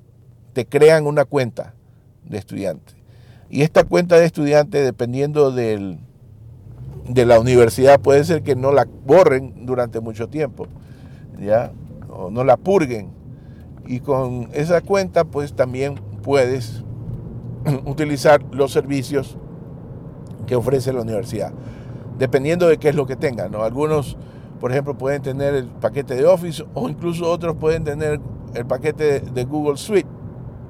te 0.53 0.67
crean 0.67 1.07
una 1.07 1.25
cuenta 1.25 1.75
de 2.25 2.39
estudiante. 2.39 2.95
Y 3.49 3.63
esta 3.63 3.85
cuenta 3.85 4.19
de 4.19 4.27
estudiante, 4.27 4.83
dependiendo 4.83 5.53
del, 5.53 6.01
de 7.09 7.27
la 7.27 7.39
universidad, 7.39 8.01
puede 8.01 8.25
ser 8.25 8.43
que 8.43 8.57
no 8.57 8.73
la 8.73 8.87
borren 9.05 9.67
durante 9.67 10.01
mucho 10.01 10.29
tiempo, 10.29 10.67
¿ya? 11.39 11.73
O 12.09 12.31
no 12.31 12.43
la 12.43 12.57
purguen. 12.57 13.11
Y 13.87 14.01
con 14.01 14.49
esa 14.53 14.81
cuenta, 14.81 15.25
pues 15.25 15.55
también 15.55 16.01
puedes 16.23 16.85
utilizar 17.85 18.43
los 18.53 18.73
servicios 18.73 19.37
que 20.47 20.57
ofrece 20.57 20.93
la 20.93 21.03
universidad, 21.03 21.53
dependiendo 22.19 22.69
de 22.69 22.79
qué 22.79 22.89
es 22.89 22.95
lo 22.95 23.07
que 23.07 23.17
tengan. 23.17 23.51
¿no? 23.51 23.63
Algunos, 23.63 24.17
por 24.61 24.71
ejemplo, 24.71 24.97
pueden 24.97 25.23
tener 25.23 25.55
el 25.55 25.67
paquete 25.67 26.15
de 26.15 26.27
Office 26.27 26.65
o 26.75 26.89
incluso 26.89 27.31
otros 27.31 27.57
pueden 27.57 27.85
tener 27.85 28.21
el 28.55 28.67
paquete 28.67 29.21
de 29.21 29.45
Google 29.45 29.77
Suite, 29.77 30.09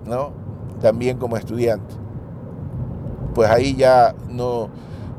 ¿no? 0.07 0.33
también 0.81 1.19
como 1.19 1.37
estudiante. 1.37 1.95
Pues 3.35 3.51
ahí 3.51 3.75
ya 3.77 4.15
no, 4.31 4.71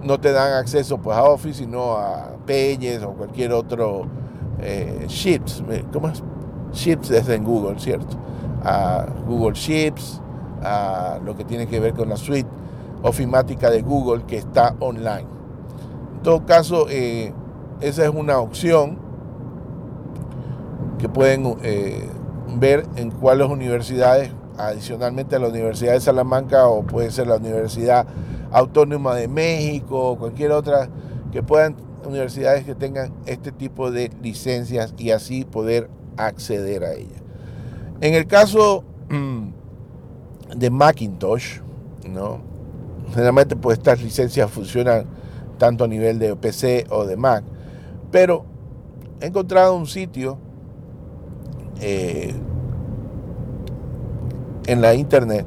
no 0.03 0.19
te 0.19 0.31
dan 0.31 0.53
acceso 0.53 0.97
pues, 0.97 1.17
a 1.17 1.23
Office, 1.23 1.60
sino 1.60 1.93
a 1.93 2.36
Pages 2.45 3.03
o 3.03 3.12
cualquier 3.12 3.53
otro 3.53 4.07
eh, 4.60 5.05
Sheets. 5.07 5.63
¿Cómo 5.91 6.10
es? 6.10 6.23
Sheets 6.78 7.10
desde 7.10 7.36
en 7.36 7.44
Google, 7.44 7.80
¿cierto? 7.80 8.16
A 8.63 9.06
Google 9.28 9.54
Sheets, 9.54 10.22
a 10.63 11.20
lo 11.24 11.36
que 11.36 11.44
tiene 11.44 11.68
que 11.68 11.80
ver 11.80 11.94
con 11.94 12.10
la 12.10 12.18
suite 12.18 12.50
ofimática 13.04 13.70
de 13.70 13.82
Google 13.82 14.24
que 14.24 14.38
está 14.38 14.76
online. 14.80 15.26
En 16.16 16.24
todo 16.24 16.46
caso, 16.46 16.88
eh, 16.90 17.34
esa 17.82 18.04
es 18.04 18.10
una 18.10 18.40
opción 18.40 18.98
que 20.98 21.10
pueden 21.10 21.58
eh, 21.62 22.10
ver 22.56 22.86
en 22.96 23.12
cuáles 23.12 23.48
universidades, 23.48 24.32
adicionalmente 24.58 25.36
a 25.36 25.40
la 25.40 25.50
Universidad 25.50 25.94
de 25.94 26.02
Salamanca 26.02 26.68
o 26.68 26.84
puede 26.84 27.12
ser 27.12 27.28
la 27.28 27.36
Universidad 27.36 28.08
Autónoma 28.52 29.13
de 29.16 29.28
México 29.28 30.12
o 30.12 30.18
cualquier 30.18 30.52
otra, 30.52 30.90
que 31.32 31.44
puedan, 31.44 31.76
universidades 32.08 32.63
que 32.63 32.74
tengan 32.74 33.13
este 33.26 33.52
tipo 33.52 33.92
de 33.92 34.10
licencias 34.22 34.94
y 34.98 35.12
así 35.12 35.44
poder 35.44 35.90
acceder 36.17 36.84
a 36.84 36.93
ellas. 36.93 37.21
En 38.01 38.13
el 38.13 38.27
caso 38.27 38.84
mm, 39.10 40.58
de 40.58 40.69
Macintosh, 40.69 41.60
¿no? 42.10 42.39
generalmente 43.13 43.56
pues 43.56 43.77
estas 43.77 44.01
licencias 44.01 44.49
funcionan 44.51 45.06
tanto 45.58 45.84
a 45.84 45.88
nivel 45.88 46.19
de 46.19 46.36
PC 46.36 46.86
o 46.89 47.06
de 47.06 47.17
Mac, 47.17 47.43
pero 48.12 48.45
he 49.19 49.27
encontrado 49.27 49.75
un 49.75 49.88
sitio 49.88 50.38
eh, 51.82 52.34
en 54.67 54.82
la 54.82 54.93
internet, 54.93 55.45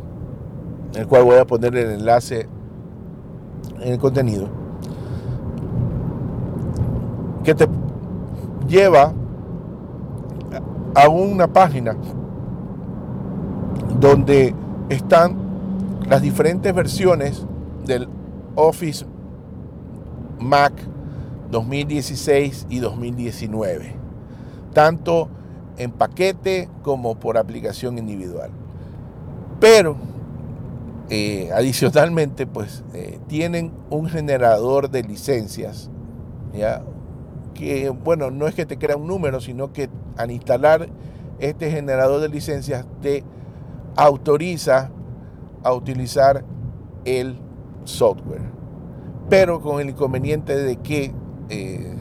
en 0.95 1.01
el 1.01 1.07
cual 1.07 1.25
voy 1.25 1.37
a 1.37 1.47
poner 1.47 1.77
el 1.77 1.91
enlace 1.93 2.49
en 3.81 3.93
el 3.93 3.99
contenido, 3.99 4.49
que 7.45 7.55
te 7.55 7.69
lleva 8.69 9.13
a 10.95 11.09
una 11.09 11.47
página 11.47 11.97
donde 13.99 14.55
están 14.89 15.37
las 16.09 16.23
diferentes 16.23 16.75
versiones 16.75 17.47
del 17.85 18.09
Office 18.57 19.05
Mac 20.39 20.73
2016 21.51 22.67
y 22.71 22.79
2019, 22.79 23.95
tanto 24.73 25.29
en 25.77 25.91
paquete 25.91 26.69
como 26.83 27.17
por 27.17 27.39
aplicación 27.39 27.99
individual. 27.99 28.51
Pero 29.61 29.97
eh, 31.11 31.51
adicionalmente, 31.53 32.47
pues 32.47 32.85
eh, 32.95 33.19
tienen 33.27 33.73
un 33.91 34.09
generador 34.09 34.91
de 34.91 35.03
licencias, 35.03 35.91
¿ya? 36.55 36.83
Que 37.55 37.91
bueno, 37.91 38.31
no 38.31 38.47
es 38.47 38.55
que 38.55 38.67
te 38.67 38.79
crea 38.79 38.97
un 38.97 39.07
número, 39.07 39.41
sino 39.41 39.73
que 39.73 39.89
al 40.17 40.31
instalar 40.31 40.89
este 41.39 41.71
generador 41.71 42.21
de 42.21 42.29
licencias 42.29 42.87
te 43.01 43.25
autoriza 43.97 44.91
a 45.63 45.73
utilizar 45.73 46.45
el 47.05 47.39
software. 47.85 48.43
Pero 49.29 49.61
con 49.61 49.81
el 49.81 49.91
inconveniente 49.91 50.57
de 50.57 50.77
que 50.77 51.13
eh, 51.49 51.95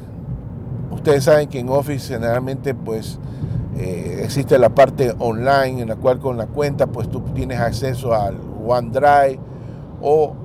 ustedes 0.91 1.23
saben 1.23 1.47
que 1.47 1.59
en 1.59 1.69
Office 1.69 2.13
generalmente 2.13 2.73
pues 2.73 3.19
eh, 3.77 4.21
existe 4.23 4.57
la 4.57 4.69
parte 4.69 5.13
online 5.19 5.81
en 5.81 5.89
la 5.89 5.95
cual 5.95 6.19
con 6.19 6.37
la 6.37 6.47
cuenta 6.47 6.87
pues 6.87 7.09
tú 7.09 7.21
tienes 7.33 7.59
acceso 7.59 8.13
al 8.13 8.37
OneDrive 8.65 9.39
o 10.01 10.35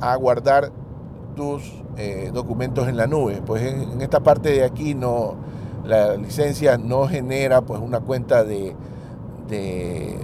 a 0.00 0.16
guardar 0.16 0.70
tus 1.34 1.81
eh, 1.96 2.30
documentos 2.32 2.88
en 2.88 2.96
la 2.96 3.06
nube. 3.06 3.42
Pues 3.44 3.62
en, 3.62 4.00
esta 4.00 4.20
parte 4.20 4.50
de 4.50 4.64
aquí 4.64 4.94
no, 4.94 5.34
la 5.84 6.16
licencia 6.16 6.78
no 6.78 7.06
genera 7.06 7.60
pues 7.60 7.80
una 7.80 8.00
cuenta 8.00 8.44
de, 8.44 8.74
de, 9.48 10.16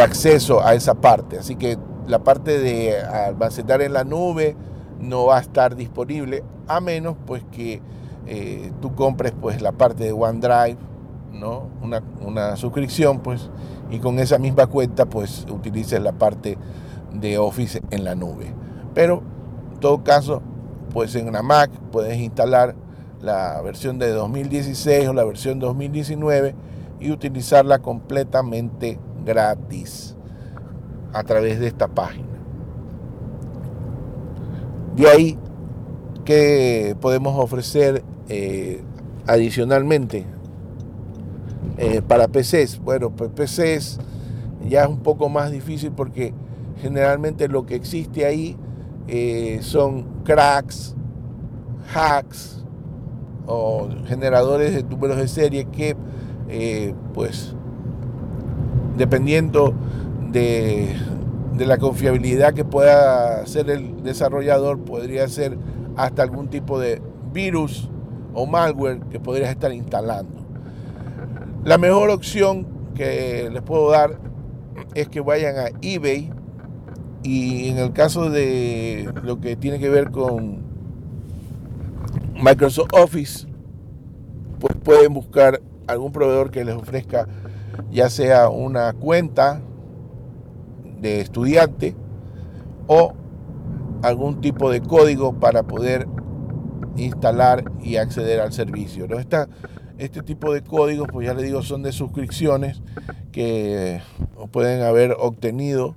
acceso 0.00 0.64
a 0.64 0.74
esa 0.74 0.94
parte. 0.94 1.38
Así 1.38 1.56
que 1.56 1.78
la 2.06 2.20
parte 2.20 2.58
de 2.58 2.98
almacenar 3.00 3.82
en 3.82 3.92
la 3.92 4.04
nube 4.04 4.56
no 5.00 5.26
va 5.26 5.38
a 5.38 5.40
estar 5.40 5.76
disponible 5.76 6.44
a 6.68 6.80
menos 6.80 7.16
pues 7.26 7.44
que 7.52 7.82
eh, 8.26 8.72
tú 8.80 8.94
compres 8.94 9.32
pues 9.40 9.60
la 9.60 9.72
parte 9.72 10.04
de 10.04 10.12
OneDrive, 10.12 10.78
¿no? 11.32 11.68
Una, 11.82 12.02
una, 12.20 12.56
suscripción 12.56 13.20
pues 13.20 13.50
y 13.90 13.98
con 13.98 14.18
esa 14.18 14.38
misma 14.38 14.66
cuenta 14.66 15.06
pues 15.06 15.46
utilices 15.50 16.00
la 16.00 16.12
parte 16.12 16.58
de 17.12 17.38
Office 17.38 17.82
en 17.90 18.04
la 18.04 18.14
nube. 18.14 18.52
Pero 18.94 19.22
en 19.76 19.80
todo 19.80 20.02
caso 20.02 20.40
pues 20.94 21.14
en 21.16 21.28
una 21.28 21.42
Mac 21.42 21.70
puedes 21.92 22.16
instalar 22.16 22.74
la 23.20 23.60
versión 23.60 23.98
de 23.98 24.08
2016 24.08 25.08
o 25.08 25.12
la 25.12 25.22
versión 25.24 25.58
2019 25.58 26.54
y 26.98 27.10
utilizarla 27.10 27.80
completamente 27.80 28.98
gratis 29.26 30.16
a 31.12 31.22
través 31.24 31.60
de 31.60 31.66
esta 31.66 31.88
página. 31.88 32.26
De 34.96 35.08
ahí 35.08 35.38
que 36.24 36.96
podemos 36.98 37.38
ofrecer 37.38 38.02
eh, 38.30 38.82
adicionalmente 39.26 40.24
eh, 41.76 42.00
para 42.00 42.28
PCs. 42.28 42.80
Bueno, 42.82 43.10
pues 43.10 43.30
PCs 43.30 43.98
ya 44.66 44.84
es 44.84 44.88
un 44.88 45.00
poco 45.00 45.28
más 45.28 45.50
difícil 45.50 45.92
porque 45.92 46.32
generalmente 46.80 47.48
lo 47.48 47.66
que 47.66 47.74
existe 47.74 48.24
ahí 48.24 48.56
eh, 49.08 49.58
son 49.62 50.22
cracks, 50.24 50.94
hacks 51.94 52.64
o 53.46 53.88
generadores 54.06 54.74
de 54.74 54.82
números 54.82 55.16
de 55.16 55.28
serie 55.28 55.66
que 55.66 55.96
pues 57.14 57.56
dependiendo 58.96 59.74
de, 60.30 60.96
la 61.58 61.78
confiabilidad 61.78 62.54
que 62.54 62.64
pueda 62.64 63.40
hacer 63.40 63.70
el 63.70 64.02
desarrollador, 64.02 64.78
podría 64.80 65.28
ser 65.28 65.56
hasta 65.96 66.22
algún 66.22 66.48
tipo 66.48 66.78
de 66.78 67.00
virus 67.32 67.88
o 68.34 68.46
malware 68.46 69.00
que 69.10 69.20
podrías 69.20 69.50
estar 69.50 69.72
instalando. 69.72 70.44
La 71.64 71.78
mejor 71.78 72.10
opción 72.10 72.66
que 72.94 73.48
les 73.50 73.62
puedo 73.62 73.90
dar 73.90 74.18
es 74.94 75.08
que 75.08 75.20
vayan 75.20 75.56
a 75.56 75.68
eBay 75.80 76.30
y 77.26 77.68
en 77.70 77.78
el 77.78 77.92
caso 77.92 78.30
de 78.30 79.10
lo 79.24 79.40
que 79.40 79.56
tiene 79.56 79.80
que 79.80 79.88
ver 79.88 80.12
con 80.12 80.62
Microsoft 82.34 82.90
Office, 82.92 83.48
pues 84.60 84.76
pueden 84.76 85.12
buscar 85.12 85.60
algún 85.88 86.12
proveedor 86.12 86.50
que 86.50 86.64
les 86.64 86.76
ofrezca 86.76 87.26
ya 87.90 88.10
sea 88.10 88.48
una 88.48 88.92
cuenta 88.92 89.60
de 91.00 91.20
estudiante 91.20 91.96
o 92.86 93.12
algún 94.02 94.40
tipo 94.40 94.70
de 94.70 94.80
código 94.80 95.34
para 95.34 95.64
poder 95.64 96.06
instalar 96.96 97.64
y 97.82 97.96
acceder 97.96 98.40
al 98.40 98.52
servicio. 98.52 99.08
¿no? 99.08 99.18
este 99.98 100.22
tipo 100.22 100.52
de 100.52 100.62
códigos, 100.62 101.08
pues 101.10 101.26
ya 101.26 101.34
les 101.34 101.44
digo, 101.44 101.62
son 101.62 101.82
de 101.82 101.90
suscripciones 101.90 102.82
que 103.32 104.00
pueden 104.52 104.82
haber 104.82 105.16
obtenido, 105.18 105.96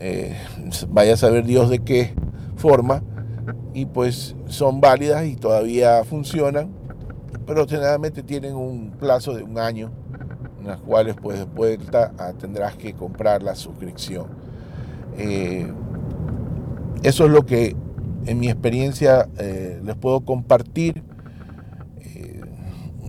eh, 0.00 0.36
vaya 0.88 1.14
a 1.14 1.16
saber 1.16 1.44
Dios 1.44 1.70
de 1.70 1.78
qué 1.80 2.14
forma, 2.56 3.02
y 3.72 3.86
pues 3.86 4.34
son 4.46 4.80
válidas 4.80 5.26
y 5.26 5.36
todavía 5.36 6.02
funcionan, 6.04 6.72
pero 7.46 7.68
generalmente 7.68 8.22
tienen 8.22 8.56
un 8.56 8.90
plazo 8.90 9.34
de 9.34 9.42
un 9.42 9.58
año 9.58 9.92
en 10.58 10.66
las 10.66 10.80
cuales 10.80 11.14
pues 11.20 11.38
después 11.38 11.78
tendrás 12.38 12.76
que 12.76 12.94
comprar 12.94 13.42
la 13.42 13.54
suscripción. 13.54 14.26
Eh, 15.16 15.72
eso 17.02 17.26
es 17.26 17.30
lo 17.30 17.46
que 17.46 17.76
en 18.26 18.38
mi 18.38 18.48
experiencia 18.48 19.28
eh, 19.38 19.80
les 19.82 19.96
puedo 19.96 20.20
compartir. 20.20 21.02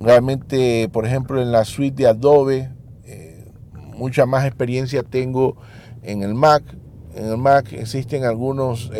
Realmente, 0.00 0.88
por 0.92 1.06
ejemplo, 1.06 1.40
en 1.40 1.52
la 1.52 1.64
suite 1.64 2.02
de 2.02 2.08
Adobe, 2.08 2.70
mucha 3.96 4.26
más 4.26 4.44
experiencia 4.46 5.04
tengo 5.04 5.56
en 6.02 6.22
el 6.22 6.34
Mac. 6.34 6.64
En 7.14 7.26
el 7.26 7.38
Mac 7.38 7.72
existen 7.72 8.24
algunos 8.24 8.90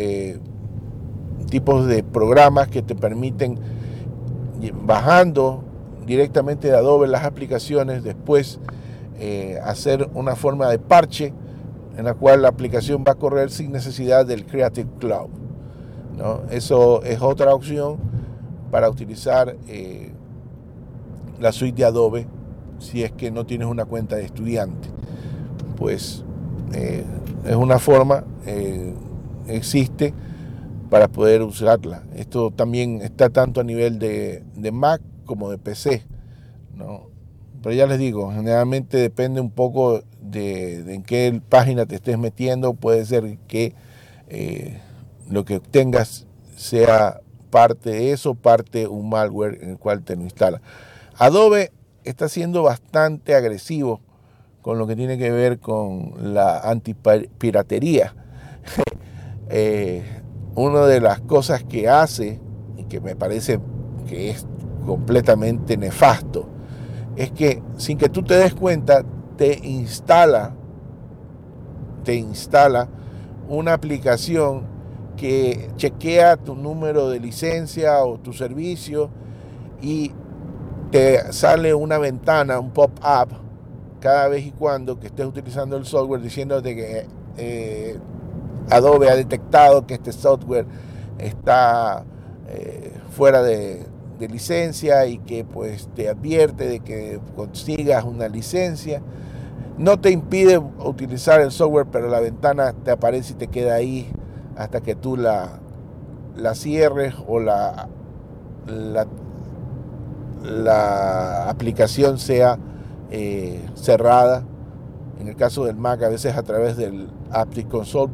tipos 1.50 1.86
de 1.86 2.02
programas 2.02 2.68
que 2.68 2.82
te 2.82 2.94
permiten 2.94 3.58
bajando 4.70 5.64
directamente 6.06 6.68
de 6.68 6.76
Adobe 6.76 7.08
las 7.08 7.24
aplicaciones, 7.24 8.02
después 8.04 8.60
eh, 9.18 9.58
hacer 9.64 10.08
una 10.14 10.36
forma 10.36 10.68
de 10.68 10.78
parche 10.78 11.32
en 11.96 12.04
la 12.04 12.14
cual 12.14 12.42
la 12.42 12.48
aplicación 12.48 13.04
va 13.06 13.12
a 13.12 13.14
correr 13.16 13.50
sin 13.50 13.72
necesidad 13.72 14.26
del 14.26 14.46
Creative 14.46 14.88
Cloud. 14.98 15.30
¿no? 16.16 16.42
Eso 16.50 17.02
es 17.02 17.20
otra 17.20 17.54
opción 17.54 17.98
para 18.70 18.88
utilizar 18.88 19.56
eh, 19.68 20.12
la 21.40 21.52
suite 21.52 21.82
de 21.82 21.84
Adobe 21.84 22.26
si 22.78 23.02
es 23.02 23.12
que 23.12 23.30
no 23.30 23.46
tienes 23.46 23.68
una 23.68 23.84
cuenta 23.84 24.16
de 24.16 24.24
estudiante. 24.24 24.88
Pues 25.76 26.24
eh, 26.72 27.04
es 27.44 27.56
una 27.56 27.78
forma, 27.78 28.24
existe 29.46 30.14
para 30.90 31.08
poder 31.08 31.42
usarla. 31.42 32.02
Esto 32.14 32.50
también 32.50 33.00
está 33.00 33.30
tanto 33.30 33.60
a 33.60 33.64
nivel 33.64 33.98
de, 33.98 34.42
Mac 34.72 35.00
como 35.24 35.50
de 35.50 35.58
PC. 35.58 36.04
¿no? 36.74 37.12
pero 37.62 37.74
ya 37.74 37.86
les 37.86 37.98
digo, 37.98 38.32
generalmente 38.32 38.96
depende 38.96 39.40
un 39.40 39.50
poco 39.50 40.02
de, 40.20 40.82
de 40.82 40.94
en 40.94 41.02
qué 41.02 41.40
página 41.48 41.86
te 41.86 41.94
estés 41.94 42.18
metiendo. 42.18 42.74
Puede 42.74 43.06
ser 43.06 43.38
que 43.46 43.74
eh, 44.28 44.80
lo 45.30 45.44
que 45.44 45.56
obtengas 45.56 46.26
sea 46.56 47.20
parte 47.50 47.90
de 47.90 48.12
eso, 48.12 48.34
parte 48.34 48.86
un 48.86 49.08
malware 49.08 49.58
en 49.62 49.70
el 49.70 49.78
cual 49.78 50.02
te 50.02 50.16
lo 50.16 50.22
instala. 50.22 50.60
Adobe 51.16 51.70
está 52.04 52.28
siendo 52.28 52.62
bastante 52.62 53.34
agresivo 53.34 54.00
con 54.62 54.78
lo 54.78 54.86
que 54.86 54.96
tiene 54.96 55.18
que 55.18 55.30
ver 55.30 55.58
con 55.58 56.34
la 56.34 56.60
antipiratería. 56.60 58.14
eh, 59.50 60.02
una 60.54 60.86
de 60.86 61.00
las 61.00 61.20
cosas 61.20 61.64
que 61.64 61.88
hace, 61.88 62.40
y 62.76 62.84
que 62.84 63.00
me 63.00 63.16
parece 63.16 63.60
que 64.06 64.30
es 64.30 64.46
completamente 64.86 65.76
nefasto, 65.76 66.48
es 67.16 67.32
que 67.32 67.62
sin 67.76 67.98
que 67.98 68.08
tú 68.08 68.22
te 68.22 68.34
des 68.34 68.54
cuenta, 68.54 69.04
te 69.36 69.58
instala, 69.66 70.54
te 72.04 72.14
instala 72.14 72.88
una 73.48 73.74
aplicación 73.74 74.62
que 75.16 75.70
chequea 75.76 76.36
tu 76.36 76.54
número 76.54 77.08
de 77.08 77.20
licencia 77.20 78.02
o 78.04 78.18
tu 78.18 78.32
servicio 78.32 79.10
y 79.80 80.12
te 80.90 81.32
sale 81.32 81.74
una 81.74 81.98
ventana, 81.98 82.60
un 82.60 82.70
pop-up, 82.70 83.42
cada 84.02 84.26
vez 84.26 84.44
y 84.44 84.50
cuando 84.50 84.98
que 84.98 85.06
estés 85.06 85.24
utilizando 85.24 85.76
el 85.76 85.86
software 85.86 86.20
diciéndote 86.20 86.74
que 86.74 87.06
eh, 87.38 87.96
Adobe 88.68 89.08
ha 89.08 89.14
detectado 89.14 89.86
que 89.86 89.94
este 89.94 90.10
software 90.10 90.66
está 91.18 92.04
eh, 92.48 92.92
fuera 93.10 93.44
de, 93.44 93.86
de, 94.18 94.28
licencia 94.28 95.06
y 95.06 95.18
que 95.18 95.44
pues 95.44 95.88
te 95.94 96.08
advierte 96.08 96.66
de 96.66 96.80
que 96.80 97.20
consigas 97.36 98.04
una 98.04 98.28
licencia. 98.28 99.02
No 99.78 100.00
te 100.00 100.10
impide 100.10 100.58
utilizar 100.58 101.40
el 101.40 101.52
software, 101.52 101.86
pero 101.90 102.08
la 102.08 102.18
ventana 102.18 102.72
te 102.72 102.90
aparece 102.90 103.34
y 103.34 103.36
te 103.36 103.46
queda 103.46 103.74
ahí 103.74 104.10
hasta 104.56 104.80
que 104.80 104.96
tú 104.96 105.16
la, 105.16 105.60
la 106.36 106.54
cierres 106.56 107.14
o 107.28 107.38
la, 107.38 107.88
la, 108.66 109.06
la 110.42 111.48
aplicación 111.48 112.18
sea 112.18 112.58
eh, 113.14 113.60
cerrada. 113.74 114.42
En 115.20 115.28
el 115.28 115.36
caso 115.36 115.66
del 115.66 115.76
Mac, 115.76 116.02
a 116.02 116.08
veces 116.08 116.34
a 116.34 116.42
través 116.42 116.78
del 116.78 117.08
Aptic 117.30 117.68
Console, 117.68 118.10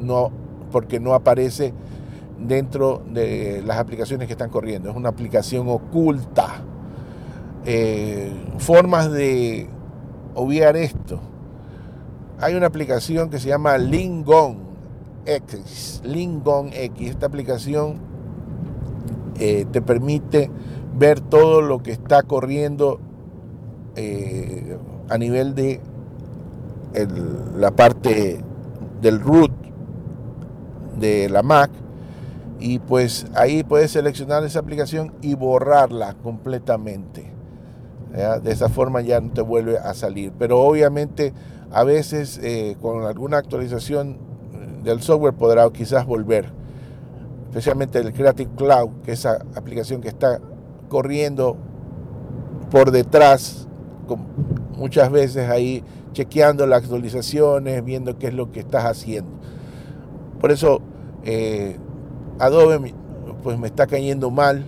no, 0.00 0.32
porque 0.72 0.98
no 0.98 1.14
aparece 1.14 1.72
dentro 2.36 3.00
de 3.08 3.62
las 3.64 3.78
aplicaciones 3.78 4.26
que 4.26 4.32
están 4.32 4.50
corriendo. 4.50 4.90
Es 4.90 4.96
una 4.96 5.08
aplicación 5.08 5.68
oculta. 5.68 6.64
Eh, 7.64 8.32
formas 8.58 9.12
de 9.12 9.68
obviar 10.34 10.76
esto. 10.76 11.20
Hay 12.40 12.54
una 12.54 12.66
aplicación 12.66 13.30
que 13.30 13.38
se 13.38 13.48
llama 13.48 13.78
Lingon 13.78 14.58
X. 15.26 16.02
Lingon 16.04 16.70
X. 16.72 17.10
Esta 17.10 17.26
aplicación 17.26 18.00
eh, 19.38 19.64
te 19.70 19.80
permite 19.80 20.50
ver 20.98 21.20
todo 21.20 21.62
lo 21.62 21.82
que 21.82 21.92
está 21.92 22.22
corriendo 22.24 23.00
eh, 24.00 24.78
a 25.08 25.18
nivel 25.18 25.54
de 25.54 25.80
la 27.56 27.70
parte 27.70 28.40
del 29.00 29.20
root 29.20 29.52
de 30.98 31.28
la 31.28 31.42
Mac 31.42 31.70
y 32.58 32.78
pues 32.78 33.26
ahí 33.34 33.62
puedes 33.62 33.90
seleccionar 33.90 34.42
esa 34.44 34.60
aplicación 34.60 35.12
y 35.20 35.34
borrarla 35.34 36.14
completamente. 36.14 37.30
De 38.42 38.50
esa 38.50 38.68
forma 38.68 39.02
ya 39.02 39.20
no 39.20 39.30
te 39.30 39.42
vuelve 39.42 39.78
a 39.78 39.94
salir. 39.94 40.32
Pero 40.38 40.60
obviamente 40.60 41.32
a 41.70 41.84
veces 41.84 42.40
eh, 42.42 42.76
con 42.80 43.04
alguna 43.04 43.38
actualización 43.38 44.18
del 44.82 45.02
software 45.02 45.34
podrá 45.34 45.68
quizás 45.70 46.06
volver. 46.06 46.46
Especialmente 47.48 47.98
el 47.98 48.12
Creative 48.12 48.50
Cloud, 48.56 49.02
que 49.04 49.12
es 49.12 49.20
esa 49.20 49.44
aplicación 49.54 50.00
que 50.00 50.08
está 50.08 50.40
corriendo 50.88 51.56
por 52.70 52.90
detrás, 52.90 53.66
muchas 54.16 55.10
veces 55.10 55.48
ahí 55.48 55.84
chequeando 56.12 56.66
las 56.66 56.82
actualizaciones, 56.82 57.84
viendo 57.84 58.18
qué 58.18 58.28
es 58.28 58.34
lo 58.34 58.50
que 58.50 58.60
estás 58.60 58.84
haciendo. 58.84 59.30
Por 60.40 60.50
eso 60.50 60.80
eh, 61.24 61.76
Adobe 62.38 62.94
pues 63.42 63.58
me 63.58 63.66
está 63.66 63.86
cayendo 63.86 64.30
mal, 64.30 64.64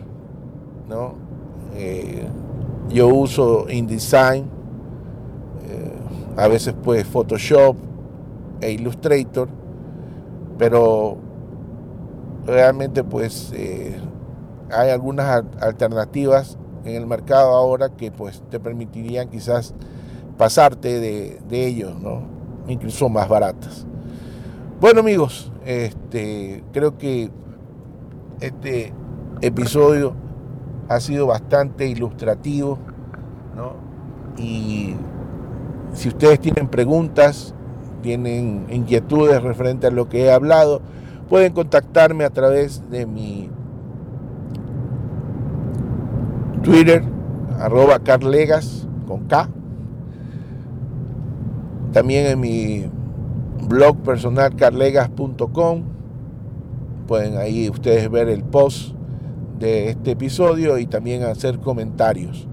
¿no? 0.88 1.14
Eh, 1.74 2.26
yo 2.90 3.08
uso 3.08 3.66
InDesign, 3.68 4.44
eh, 5.68 5.92
a 6.36 6.48
veces 6.48 6.74
pues 6.82 7.06
Photoshop 7.06 7.76
e 8.60 8.72
Illustrator, 8.72 9.48
pero 10.58 11.16
realmente 12.46 13.02
pues 13.02 13.52
hay 14.70 14.90
algunas 14.90 15.44
alternativas 15.60 16.58
en 16.84 16.96
el 16.96 17.06
mercado 17.06 17.54
ahora 17.54 17.90
que 17.90 18.10
pues 18.10 18.42
te 18.50 18.58
permitirían 18.60 19.28
quizás 19.28 19.74
pasarte 20.36 21.00
de, 21.00 21.40
de 21.48 21.66
ellos, 21.66 22.00
¿no? 22.00 22.22
incluso 22.68 23.08
más 23.08 23.28
baratas. 23.28 23.86
Bueno 24.80 25.00
amigos, 25.00 25.52
este, 25.64 26.64
creo 26.72 26.98
que 26.98 27.30
este 28.40 28.92
episodio 29.40 30.14
ha 30.88 31.00
sido 31.00 31.26
bastante 31.26 31.86
ilustrativo, 31.86 32.78
¿no? 33.56 33.74
Y 34.36 34.94
si 35.94 36.08
ustedes 36.08 36.40
tienen 36.40 36.68
preguntas, 36.68 37.54
tienen 38.02 38.66
inquietudes 38.70 39.42
referente 39.42 39.86
a 39.86 39.90
lo 39.90 40.08
que 40.08 40.24
he 40.24 40.32
hablado, 40.32 40.80
pueden 41.28 41.52
contactarme 41.52 42.24
a 42.24 42.30
través 42.30 42.90
de 42.90 43.06
mi 43.06 43.50
Twitter, 46.62 47.02
arroba 47.58 47.98
carlegas 47.98 48.86
con 49.06 49.26
K. 49.26 49.48
También 51.92 52.26
en 52.26 52.40
mi 52.40 52.86
blog 53.68 53.98
personal 54.02 54.54
carlegas.com. 54.54 55.82
Pueden 57.06 57.36
ahí 57.36 57.68
ustedes 57.68 58.10
ver 58.10 58.28
el 58.28 58.44
post 58.44 58.94
de 59.58 59.90
este 59.90 60.12
episodio 60.12 60.78
y 60.78 60.86
también 60.86 61.24
hacer 61.24 61.58
comentarios. 61.58 62.46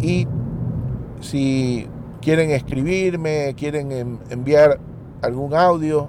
Y 0.00 0.26
si 1.20 1.86
quieren 2.20 2.50
escribirme, 2.50 3.54
quieren 3.56 4.18
enviar 4.30 4.80
algún 5.22 5.54
audio, 5.54 6.08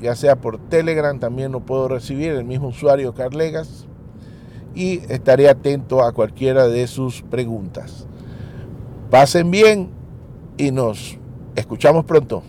ya 0.00 0.14
sea 0.14 0.36
por 0.36 0.58
Telegram, 0.58 1.18
también 1.18 1.52
lo 1.52 1.60
puedo 1.60 1.88
recibir, 1.88 2.32
el 2.32 2.44
mismo 2.44 2.68
usuario 2.68 3.14
Carlegas, 3.14 3.88
y 4.74 5.00
estaré 5.12 5.48
atento 5.48 6.02
a 6.02 6.12
cualquiera 6.12 6.68
de 6.68 6.86
sus 6.86 7.22
preguntas. 7.22 8.06
Pasen 9.10 9.50
bien 9.50 9.88
y 10.56 10.70
nos 10.70 11.18
escuchamos 11.56 12.04
pronto. 12.04 12.42